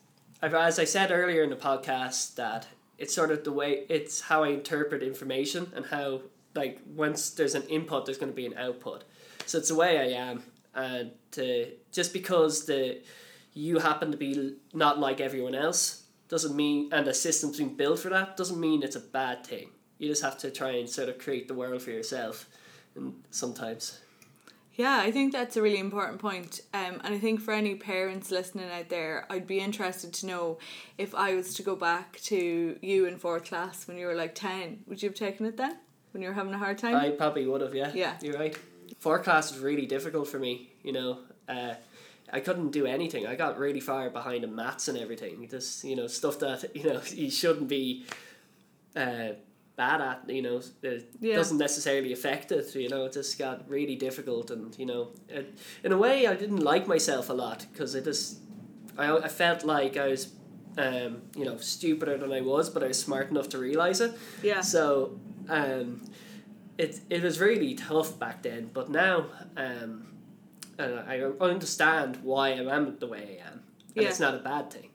I've, 0.41 0.55
as 0.55 0.79
I 0.79 0.85
said 0.85 1.11
earlier 1.11 1.43
in 1.43 1.51
the 1.51 1.55
podcast, 1.55 2.33
that 2.37 2.65
it's 2.97 3.13
sort 3.13 3.29
of 3.29 3.43
the 3.43 3.51
way 3.51 3.85
it's 3.87 4.21
how 4.21 4.43
I 4.43 4.47
interpret 4.47 5.03
information 5.03 5.71
and 5.75 5.85
how 5.85 6.21
like 6.55 6.79
once 6.87 7.29
there's 7.29 7.53
an 7.53 7.67
input, 7.69 8.07
there's 8.07 8.17
going 8.17 8.31
to 8.31 8.35
be 8.35 8.47
an 8.47 8.57
output. 8.57 9.03
So 9.45 9.59
it's 9.59 9.69
the 9.69 9.75
way 9.75 9.99
I 9.99 10.19
am, 10.19 10.41
and 10.79 11.11
uh, 11.37 11.69
just 11.91 12.13
because 12.13 12.65
the 12.65 13.01
you 13.53 13.79
happen 13.79 14.11
to 14.11 14.17
be 14.17 14.55
not 14.73 14.99
like 14.99 15.19
everyone 15.19 15.55
else 15.55 16.03
doesn't 16.29 16.55
mean, 16.55 16.89
and 16.93 17.05
the 17.05 17.13
system's 17.13 17.57
being 17.57 17.75
built 17.75 17.99
for 17.99 18.09
that 18.09 18.37
doesn't 18.37 18.59
mean 18.59 18.83
it's 18.83 18.95
a 18.95 19.01
bad 19.01 19.45
thing. 19.45 19.69
You 19.97 20.07
just 20.07 20.21
have 20.21 20.37
to 20.39 20.51
try 20.51 20.71
and 20.71 20.89
sort 20.89 21.09
of 21.09 21.17
create 21.17 21.47
the 21.47 21.53
world 21.53 21.81
for 21.81 21.91
yourself, 21.91 22.47
and 22.95 23.15
sometimes. 23.31 23.99
Yeah, 24.75 24.99
I 24.99 25.11
think 25.11 25.33
that's 25.33 25.57
a 25.57 25.61
really 25.61 25.79
important 25.79 26.19
point. 26.19 26.61
Um, 26.73 27.01
and 27.03 27.13
I 27.13 27.17
think 27.17 27.41
for 27.41 27.53
any 27.53 27.75
parents 27.75 28.31
listening 28.31 28.69
out 28.69 28.87
there, 28.87 29.25
I'd 29.29 29.45
be 29.45 29.59
interested 29.59 30.13
to 30.13 30.25
know 30.25 30.57
if 30.97 31.13
I 31.13 31.35
was 31.35 31.53
to 31.55 31.63
go 31.63 31.75
back 31.75 32.17
to 32.21 32.77
you 32.81 33.05
in 33.05 33.17
fourth 33.17 33.43
class 33.43 33.89
when 33.89 33.97
you 33.97 34.05
were 34.05 34.15
like 34.15 34.35
10, 34.35 34.83
would 34.87 35.03
you 35.03 35.09
have 35.09 35.17
taken 35.17 35.45
it 35.45 35.57
then? 35.57 35.75
When 36.11 36.23
you 36.23 36.29
were 36.29 36.33
having 36.33 36.53
a 36.53 36.57
hard 36.57 36.77
time? 36.77 36.95
I 36.95 37.09
probably 37.09 37.45
would 37.45 37.59
have, 37.59 37.75
yeah. 37.75 37.91
Yeah. 37.93 38.13
You're 38.21 38.39
right. 38.39 38.57
Fourth 38.99 39.23
class 39.25 39.51
was 39.51 39.59
really 39.59 39.85
difficult 39.85 40.29
for 40.29 40.39
me, 40.39 40.68
you 40.83 40.91
know. 40.93 41.19
Uh, 41.47 41.73
I 42.31 42.41
couldn't 42.41 42.69
do 42.69 42.85
anything. 42.85 43.25
I 43.25 43.33
got 43.35 43.57
really 43.57 43.79
far 43.79 44.11
behind 44.11 44.43
in 44.43 44.55
maths 44.55 44.87
and 44.87 44.95
everything. 44.99 45.47
Just, 45.49 45.83
you 45.83 45.95
know, 45.95 46.05
stuff 46.05 46.37
that, 46.39 46.75
you 46.75 46.83
know, 46.83 47.01
you 47.11 47.31
shouldn't 47.31 47.67
be 47.67 48.05
uh, 48.95 49.29
bad 49.75 49.99
at, 50.01 50.29
you 50.29 50.43
know, 50.43 50.61
it 50.83 51.09
Yeah. 51.19 51.35
doesn't 51.37 51.57
necessarily 51.57 52.13
affect 52.13 52.51
it, 52.51 52.75
you 52.75 52.87
know. 52.87 53.05
It 53.05 53.13
just 53.13 53.39
got 53.39 53.67
really 53.67 53.95
difficult 53.95 54.51
and, 54.51 54.77
you 54.77 54.85
know, 54.85 55.07
it, 55.27 55.57
in 55.83 55.91
a 55.91 55.97
way 55.97 56.27
I 56.27 56.35
didn't 56.35 56.59
like 56.59 56.85
myself 56.87 57.29
a 57.29 57.33
lot 57.33 57.65
because 57.71 57.95
I 57.95 58.01
just, 58.01 58.37
I, 58.95 59.17
I 59.17 59.27
felt 59.27 59.63
like 59.63 59.97
I 59.97 60.09
was, 60.09 60.31
um, 60.77 61.23
you 61.35 61.45
know, 61.45 61.57
stupider 61.57 62.15
than 62.19 62.31
I 62.31 62.41
was, 62.41 62.69
but 62.69 62.83
I 62.83 62.87
was 62.89 62.99
smart 62.99 63.31
enough 63.31 63.49
to 63.49 63.57
realise 63.57 64.01
it. 64.01 64.11
yeah. 64.43 64.61
So 64.61 65.19
um, 65.49 66.01
it 66.77 66.99
it 67.09 67.23
was 67.23 67.39
really 67.39 67.73
tough 67.73 68.19
back 68.19 68.43
then, 68.43 68.69
but 68.71 68.89
now 68.91 69.25
um, 69.57 70.05
and 70.79 70.99
I 70.99 71.21
understand 71.51 72.17
why 72.23 72.49
I 72.49 72.75
am 72.75 72.97
the 72.99 73.07
way 73.07 73.39
I 73.43 73.47
am, 73.49 73.53
and 73.95 74.03
Yeah. 74.03 74.09
it's 74.09 74.19
not 74.19 74.33
a 74.35 74.39
bad 74.39 74.71
thing, 74.71 74.89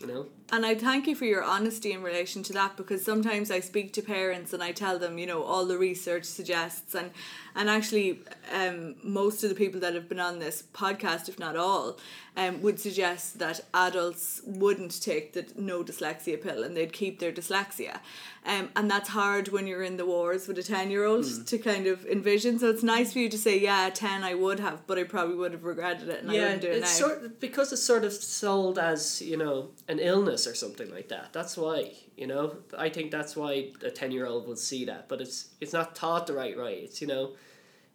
you 0.00 0.06
know. 0.06 0.26
And 0.52 0.64
I 0.66 0.74
thank 0.74 1.06
you 1.06 1.16
for 1.16 1.24
your 1.24 1.42
honesty 1.42 1.92
in 1.92 2.02
relation 2.02 2.42
to 2.44 2.52
that 2.52 2.76
because 2.76 3.02
sometimes 3.04 3.50
I 3.50 3.60
speak 3.60 3.92
to 3.94 4.02
parents 4.02 4.52
and 4.52 4.62
I 4.62 4.72
tell 4.72 4.98
them, 4.98 5.18
you 5.18 5.26
know, 5.26 5.42
all 5.42 5.66
the 5.66 5.78
research 5.78 6.24
suggests 6.24 6.94
and 6.94 7.10
and 7.56 7.70
actually 7.70 8.20
um, 8.52 8.96
most 9.02 9.44
of 9.44 9.48
the 9.48 9.54
people 9.54 9.80
that 9.80 9.94
have 9.94 10.08
been 10.08 10.20
on 10.20 10.40
this 10.40 10.64
podcast, 10.74 11.28
if 11.28 11.38
not 11.38 11.56
all, 11.56 11.98
um, 12.36 12.60
would 12.62 12.80
suggest 12.80 13.38
that 13.38 13.60
adults 13.72 14.40
wouldn't 14.44 15.00
take 15.00 15.34
the 15.34 15.46
no 15.56 15.84
dyslexia 15.84 16.42
pill 16.42 16.64
and 16.64 16.76
they'd 16.76 16.92
keep 16.92 17.20
their 17.20 17.32
dyslexia. 17.32 18.00
Um, 18.44 18.70
and 18.74 18.90
that's 18.90 19.10
hard 19.10 19.48
when 19.48 19.66
you're 19.68 19.84
in 19.84 19.96
the 19.96 20.04
wars 20.04 20.48
with 20.48 20.58
a 20.58 20.62
10 20.64 20.90
year 20.90 21.04
old 21.04 21.46
to 21.46 21.58
kind 21.58 21.86
of 21.86 22.04
envision. 22.06 22.58
So 22.58 22.70
it's 22.70 22.82
nice 22.82 23.12
for 23.12 23.20
you 23.20 23.28
to 23.28 23.38
say, 23.38 23.58
yeah, 23.58 23.88
10 23.88 24.24
I 24.24 24.34
would 24.34 24.58
have, 24.58 24.84
but 24.88 24.98
I 24.98 25.04
probably 25.04 25.36
would 25.36 25.52
have 25.52 25.64
regretted 25.64 26.08
it 26.08 26.22
and 26.22 26.30
I 26.30 26.34
yeah, 26.34 26.42
wouldn't 26.42 26.62
do 26.62 26.68
it 26.68 26.80
now. 26.80 26.86
it's 26.86 26.98
sort 26.98 27.40
because 27.40 27.72
it's 27.72 27.84
sort 27.84 28.04
of 28.04 28.12
sold 28.12 28.80
as 28.80 29.22
you 29.22 29.36
know 29.36 29.70
an 29.86 30.00
illness 30.00 30.33
or 30.46 30.54
something 30.54 30.90
like 30.90 31.08
that. 31.08 31.32
That's 31.32 31.56
why 31.56 31.92
you 32.16 32.26
know 32.26 32.56
I 32.76 32.88
think 32.88 33.10
that's 33.10 33.36
why 33.36 33.72
a 33.82 33.90
ten 33.90 34.10
year 34.10 34.26
old 34.26 34.48
would 34.48 34.58
see 34.58 34.84
that, 34.86 35.08
but 35.08 35.20
it's 35.20 35.48
it's 35.60 35.72
not 35.72 35.94
taught 35.94 36.26
the 36.26 36.34
right 36.34 36.56
way. 36.56 36.80
It's 36.84 37.00
you 37.00 37.06
know, 37.06 37.32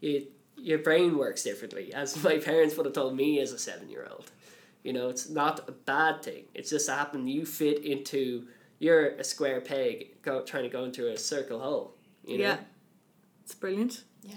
you 0.02 0.28
your 0.58 0.80
brain 0.80 1.18
works 1.18 1.44
differently, 1.44 1.94
as 1.94 2.22
my 2.24 2.38
parents 2.38 2.76
would 2.78 2.86
have 2.86 2.96
told 2.96 3.16
me 3.16 3.40
as 3.40 3.52
a 3.52 3.60
seven 3.60 3.90
year 3.90 4.08
old. 4.10 4.32
You 4.84 4.94
know, 4.94 5.10
it's 5.10 5.30
not 5.30 5.68
a 5.68 5.74
bad 5.74 6.24
thing. 6.24 6.46
It's 6.54 6.70
just 6.70 6.90
happened 6.90 7.30
you 7.30 7.46
fit 7.46 7.84
into 7.84 8.48
you're 8.80 9.10
a 9.10 9.24
square 9.24 9.60
peg 9.62 10.22
go, 10.22 10.42
trying 10.42 10.64
to 10.64 10.70
go 10.70 10.86
into 10.86 11.12
a 11.12 11.18
circle 11.18 11.60
hole. 11.60 11.96
You 12.26 12.38
know? 12.38 12.44
yeah. 12.46 12.58
It's 13.44 13.56
brilliant. 13.56 14.04
Yeah. 14.24 14.36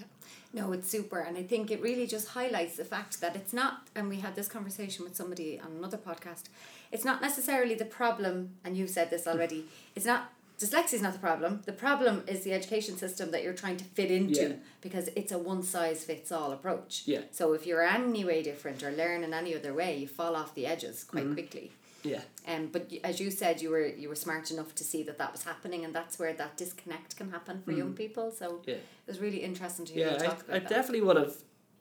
No, 0.54 0.72
it's 0.72 0.88
super. 0.88 1.18
And 1.18 1.36
I 1.38 1.42
think 1.42 1.70
it 1.70 1.80
really 1.80 2.06
just 2.06 2.28
highlights 2.28 2.76
the 2.76 2.84
fact 2.84 3.20
that 3.20 3.34
it's 3.34 3.52
not, 3.52 3.86
and 3.94 4.08
we 4.08 4.20
had 4.20 4.34
this 4.36 4.48
conversation 4.48 5.04
with 5.04 5.16
somebody 5.16 5.58
on 5.58 5.72
another 5.72 5.96
podcast, 5.96 6.44
it's 6.90 7.04
not 7.04 7.22
necessarily 7.22 7.74
the 7.74 7.86
problem, 7.86 8.50
and 8.64 8.76
you've 8.76 8.90
said 8.90 9.08
this 9.10 9.26
already, 9.26 9.64
it's 9.96 10.04
not, 10.04 10.30
dyslexia 10.58 10.94
is 10.94 11.02
not 11.02 11.14
the 11.14 11.18
problem. 11.18 11.62
The 11.64 11.72
problem 11.72 12.22
is 12.26 12.44
the 12.44 12.52
education 12.52 12.98
system 12.98 13.30
that 13.30 13.42
you're 13.42 13.54
trying 13.54 13.78
to 13.78 13.84
fit 13.84 14.10
into 14.10 14.42
Yeah. 14.42 14.56
because 14.82 15.08
it's 15.16 15.32
a 15.32 15.38
one 15.38 15.62
size 15.62 16.04
fits 16.04 16.30
all 16.30 16.52
approach. 16.52 17.02
Yeah. 17.06 17.22
So 17.30 17.54
if 17.54 17.66
you're 17.66 17.82
any 17.82 18.24
way 18.24 18.42
different 18.42 18.82
or 18.82 18.92
learn 18.92 19.24
in 19.24 19.32
any 19.32 19.54
other 19.54 19.72
way, 19.72 19.96
you 19.96 20.06
fall 20.06 20.36
off 20.36 20.54
the 20.54 20.66
edges 20.66 21.02
quite 21.04 21.24
mm-hmm. 21.24 21.34
quickly. 21.34 21.70
Yeah. 22.02 22.20
Um, 22.48 22.68
but 22.72 22.92
as 23.04 23.20
you 23.20 23.30
said, 23.30 23.62
you 23.62 23.70
were 23.70 23.86
you 23.86 24.08
were 24.08 24.16
smart 24.16 24.50
enough 24.50 24.74
to 24.74 24.84
see 24.84 25.02
that 25.04 25.18
that 25.18 25.30
was 25.32 25.44
happening, 25.44 25.84
and 25.84 25.94
that's 25.94 26.18
where 26.18 26.32
that 26.34 26.56
disconnect 26.56 27.16
can 27.16 27.30
happen 27.30 27.62
for 27.64 27.72
young 27.72 27.92
people. 27.94 28.30
So 28.32 28.60
Yeah. 28.66 28.74
it 28.74 28.82
was 29.06 29.20
really 29.20 29.42
interesting 29.42 29.84
to 29.86 29.92
hear 29.92 30.06
Yeah, 30.08 30.12
you 30.14 30.18
talk 30.18 30.38
I, 30.40 30.42
about 30.44 30.56
I 30.56 30.58
that. 30.60 30.68
definitely 30.68 31.02
would 31.02 31.16
have 31.16 31.34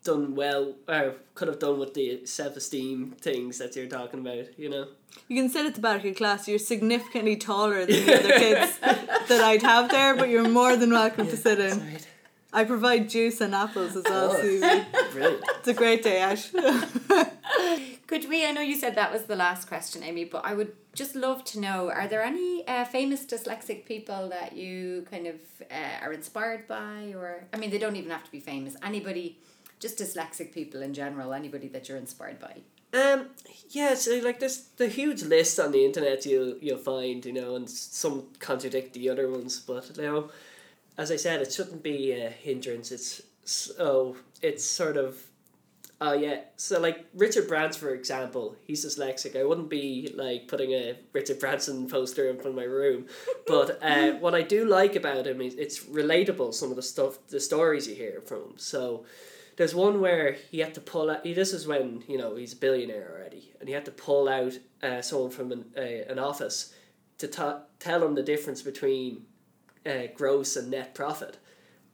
done 0.03 0.33
well, 0.35 0.75
or 0.87 1.15
could 1.35 1.47
have 1.47 1.59
done 1.59 1.77
with 1.79 1.93
the 1.93 2.25
self 2.25 2.55
esteem 2.57 3.15
things 3.21 3.57
that 3.59 3.75
you're 3.75 3.87
talking 3.87 4.19
about, 4.21 4.57
you 4.59 4.69
know? 4.69 4.87
You 5.27 5.35
can 5.41 5.49
sit 5.49 5.65
at 5.65 5.75
the 5.75 5.81
back 5.81 6.05
of 6.05 6.15
class. 6.15 6.47
You're 6.47 6.57
significantly 6.59 7.35
taller 7.35 7.85
than 7.85 8.05
the 8.05 8.19
other 8.19 8.39
kids 8.45 8.77
that 8.79 9.41
I'd 9.41 9.61
have 9.63 9.89
there, 9.89 10.15
but 10.15 10.29
you're 10.29 10.47
more 10.49 10.75
than 10.77 10.91
welcome 10.91 11.27
to 11.27 11.37
sit 11.37 11.59
in. 11.59 11.79
Right. 11.79 12.07
I 12.53 12.63
provide 12.65 13.09
juice 13.09 13.41
and 13.41 13.53
apples 13.55 13.95
as 13.95 14.03
well, 14.03 14.31
Oh. 14.33 14.41
Susie. 14.41 14.83
Brilliant. 15.13 15.43
It's 15.59 15.67
a 15.67 15.73
great 15.73 16.03
day, 16.03 16.19
Ash. 16.19 16.49
Could 18.11 18.27
we? 18.27 18.45
I 18.45 18.51
know 18.51 18.59
you 18.59 18.75
said 18.75 18.95
that 18.95 19.13
was 19.13 19.23
the 19.23 19.37
last 19.37 19.69
question, 19.69 20.03
Amy, 20.03 20.25
but 20.25 20.45
I 20.45 20.53
would 20.53 20.73
just 20.93 21.15
love 21.15 21.45
to 21.45 21.61
know: 21.61 21.89
Are 21.89 22.09
there 22.09 22.21
any 22.21 22.67
uh, 22.67 22.83
famous 22.83 23.25
dyslexic 23.25 23.85
people 23.85 24.27
that 24.27 24.51
you 24.51 25.07
kind 25.09 25.27
of 25.27 25.35
uh, 25.71 26.03
are 26.05 26.11
inspired 26.11 26.67
by, 26.67 27.13
or 27.15 27.45
I 27.53 27.57
mean, 27.57 27.69
they 27.69 27.77
don't 27.77 27.95
even 27.95 28.11
have 28.11 28.25
to 28.25 28.31
be 28.31 28.41
famous. 28.41 28.75
Anybody, 28.83 29.39
just 29.79 29.97
dyslexic 29.97 30.53
people 30.53 30.81
in 30.81 30.93
general. 30.93 31.31
Anybody 31.31 31.69
that 31.69 31.87
you're 31.87 31.97
inspired 31.97 32.37
by. 32.37 32.57
Um, 32.93 33.29
yeah, 33.69 33.93
so 33.93 34.19
like 34.21 34.41
there's 34.41 34.63
the 34.75 34.89
huge 34.89 35.23
list 35.23 35.57
on 35.57 35.71
the 35.71 35.85
internet 35.85 36.25
you'll 36.25 36.57
you'll 36.57 36.79
find, 36.79 37.25
you 37.25 37.31
know, 37.31 37.55
and 37.55 37.69
some 37.69 38.27
contradict 38.39 38.91
the 38.91 39.09
other 39.09 39.29
ones, 39.29 39.61
but 39.61 39.89
you 39.95 40.03
know, 40.03 40.29
as 40.97 41.11
I 41.11 41.15
said, 41.15 41.39
it 41.39 41.53
shouldn't 41.53 41.81
be 41.81 42.11
a 42.11 42.29
hindrance. 42.29 42.91
It's 42.91 43.21
so 43.45 44.17
it's 44.41 44.65
sort 44.65 44.97
of 44.97 45.30
Oh 46.03 46.13
yeah. 46.13 46.39
So 46.55 46.79
like 46.79 47.05
Richard 47.13 47.47
Branson, 47.47 47.79
for 47.79 47.93
example, 47.93 48.55
he's 48.63 48.83
dyslexic. 48.83 49.39
I 49.39 49.43
wouldn't 49.43 49.69
be 49.69 50.11
like 50.15 50.47
putting 50.47 50.71
a 50.71 50.97
Richard 51.13 51.37
Branson 51.39 51.87
poster 51.87 52.27
in 52.27 52.37
front 52.37 52.49
of 52.49 52.55
my 52.55 52.63
room, 52.63 53.05
but 53.45 53.77
uh, 53.83 54.13
what 54.13 54.33
I 54.33 54.41
do 54.41 54.65
like 54.65 54.95
about 54.95 55.27
him 55.27 55.41
is 55.41 55.53
it's 55.53 55.85
relatable. 55.85 56.55
Some 56.55 56.71
of 56.71 56.75
the 56.75 56.81
stuff, 56.81 57.19
the 57.27 57.39
stories 57.39 57.87
you 57.87 57.93
hear 57.93 58.19
from 58.25 58.37
him. 58.39 58.53
So 58.57 59.05
there's 59.57 59.75
one 59.75 60.01
where 60.01 60.33
he 60.49 60.57
had 60.59 60.73
to 60.73 60.81
pull 60.81 61.11
out. 61.11 61.23
He, 61.23 61.33
This 61.33 61.53
is 61.53 61.67
when 61.67 62.03
you 62.07 62.17
know 62.17 62.35
he's 62.35 62.53
a 62.53 62.57
billionaire 62.57 63.15
already, 63.15 63.53
and 63.59 63.69
he 63.69 63.75
had 63.75 63.85
to 63.85 63.91
pull 63.91 64.27
out 64.27 64.57
uh, 64.81 65.03
someone 65.03 65.29
from 65.29 65.51
an 65.51 65.65
uh, 65.77 66.11
an 66.11 66.17
office 66.17 66.73
to 67.19 67.27
ta- 67.27 67.61
tell 67.77 68.03
him 68.03 68.15
the 68.15 68.23
difference 68.23 68.63
between 68.63 69.27
uh, 69.85 70.07
gross 70.15 70.55
and 70.55 70.71
net 70.71 70.95
profit. 70.95 71.37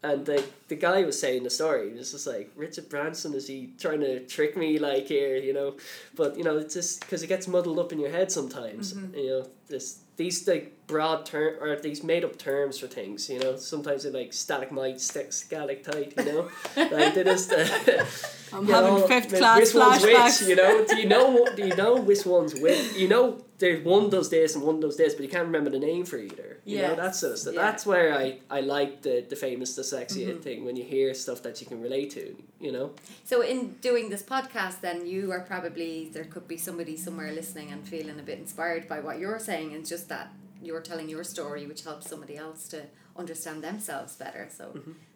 And 0.08 0.26
the 0.26 0.44
the 0.70 0.76
guy 0.76 1.04
was 1.04 1.20
saying 1.20 1.44
the 1.44 1.50
story. 1.50 1.92
He 1.92 1.98
was 1.98 2.12
just 2.12 2.28
like 2.28 2.52
Richard 2.56 2.88
Branson. 2.88 3.34
Is 3.34 3.48
he 3.48 3.72
trying 3.78 4.00
to 4.02 4.26
trick 4.26 4.56
me 4.56 4.80
like 4.80 5.08
here? 5.08 5.36
You 5.38 5.54
know, 5.54 5.76
but 6.16 6.38
you 6.38 6.44
know 6.44 6.58
it's 6.58 6.74
just 6.74 7.02
because 7.02 7.24
it 7.24 7.28
gets 7.28 7.48
muddled 7.48 7.78
up 7.78 7.92
in 7.92 8.00
your 8.00 8.12
head 8.12 8.32
sometimes. 8.32 8.94
You 9.14 9.28
know, 9.28 9.50
this 9.68 10.00
these 10.16 10.48
like 10.48 10.88
broad 10.88 11.26
term 11.26 11.62
or 11.62 11.76
these 11.76 12.04
made 12.04 12.24
up 12.24 12.38
terms 12.38 12.80
for 12.80 12.88
things. 12.88 13.30
You 13.30 13.40
know, 13.40 13.58
sometimes 13.58 14.04
they're 14.04 14.14
like 14.14 14.32
stalagmite, 14.34 15.02
st- 15.02 15.34
stalactite. 15.34 16.14
You 16.18 16.26
know, 16.26 16.50
like 16.78 17.14
they 17.14 17.24
just. 17.24 17.52
Uh, 17.52 17.66
I'm 18.54 18.66
having 18.66 18.96
know, 18.96 19.08
fifth 19.08 19.32
which 19.32 19.40
class 19.40 19.74
one's 19.74 20.02
flashbacks. 20.04 20.40
Which, 20.42 20.50
you 20.50 20.56
know, 20.56 20.86
do 20.86 20.98
you 20.98 21.08
know? 21.08 21.48
Do 21.54 21.68
you 21.68 21.76
know 21.76 21.96
which 21.98 22.26
one's 22.26 22.56
which? 22.56 22.94
You 22.94 23.10
know, 23.10 23.44
there's 23.58 23.84
one 23.84 24.10
does 24.10 24.30
this 24.30 24.56
and 24.56 24.64
one 24.64 24.80
does 24.80 24.96
this, 24.96 25.14
but 25.14 25.24
you 25.24 25.30
can't 25.30 25.46
remember 25.46 25.70
the 25.70 25.80
name 25.80 26.06
for 26.06 26.18
either. 26.18 26.57
You 26.68 26.78
know, 26.82 26.90
Yes. 26.90 26.98
that's 27.02 27.20
sort 27.24 27.32
of 27.34 27.40
stuff. 27.40 27.54
Yeah. 27.56 27.62
That's 27.68 27.84
where 27.92 28.10
I 28.24 28.26
I 28.58 28.60
like 28.78 28.92
the 29.08 29.16
the 29.32 29.36
famous 29.48 29.70
dyslexia 29.80 30.28
Mm-hmm. 30.28 30.42
thing 30.46 30.60
when 30.66 30.76
you 30.80 30.86
hear 30.96 31.08
stuff 31.26 31.40
that 31.46 31.56
you 31.62 31.68
can 31.72 31.80
relate 31.88 32.10
to. 32.20 32.24
You 32.66 32.72
know. 32.76 32.88
So 33.32 33.36
in 33.54 33.60
doing 33.90 34.06
this 34.14 34.24
podcast, 34.36 34.78
then 34.88 34.98
you 35.14 35.32
are 35.36 35.44
probably 35.54 35.94
there 36.16 36.26
could 36.34 36.48
be 36.48 36.58
somebody 36.68 36.96
somewhere 36.98 37.32
listening 37.42 37.68
and 37.74 37.82
feeling 37.94 38.18
a 38.20 38.26
bit 38.32 38.38
inspired 38.46 38.84
by 38.94 39.00
what 39.06 39.16
you're 39.22 39.40
saying, 39.52 39.70
and 39.76 39.82
just 39.94 40.06
that 40.10 40.28
you're 40.68 40.82
telling 40.92 41.08
your 41.16 41.24
story, 41.36 41.64
which 41.72 41.84
helps 41.90 42.06
somebody 42.10 42.36
else 42.46 42.62
to 42.74 42.80
understand 43.22 43.64
themselves 43.64 44.12
better. 44.24 44.44
So 44.60 44.66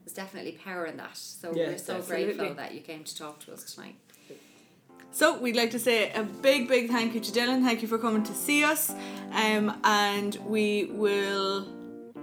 there's 0.03 0.15
definitely 0.23 0.53
power 0.67 0.85
in 0.91 0.97
that. 1.03 1.17
So 1.17 1.47
Mm-hmm. 1.49 1.57
Yeah, 1.59 1.67
we're 1.69 1.77
so 1.89 1.93
definitely. 1.97 2.25
grateful 2.33 2.53
that 2.61 2.71
you 2.75 2.81
came 2.91 3.03
to 3.11 3.13
talk 3.23 3.35
to 3.45 3.53
us 3.55 3.63
tonight. 3.73 3.95
So 5.11 5.37
we'd 5.37 5.55
like 5.55 5.71
to 5.71 5.79
say 5.79 6.11
a 6.13 6.23
big, 6.23 6.67
big 6.67 6.89
thank 6.89 7.13
you 7.13 7.19
to 7.19 7.31
Dylan. 7.31 7.63
Thank 7.63 7.81
you 7.81 7.87
for 7.87 7.97
coming 7.97 8.23
to 8.23 8.33
see 8.33 8.63
us. 8.63 8.93
Um, 9.31 9.77
and 9.83 10.35
we 10.45 10.85
will 10.85 11.67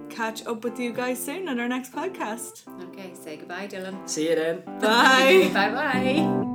catch 0.09 0.45
up 0.45 0.63
with 0.63 0.79
you 0.79 0.91
guys 0.91 1.23
soon 1.23 1.47
on 1.47 1.59
our 1.59 1.67
next 1.67 1.91
podcast. 1.93 2.67
Okay, 2.89 3.13
say 3.13 3.37
goodbye, 3.37 3.67
Dylan. 3.67 4.07
See 4.09 4.29
you 4.29 4.35
then. 4.35 4.61
Bye. 4.79 5.49
bye 5.53 5.69
bye. 5.71 6.48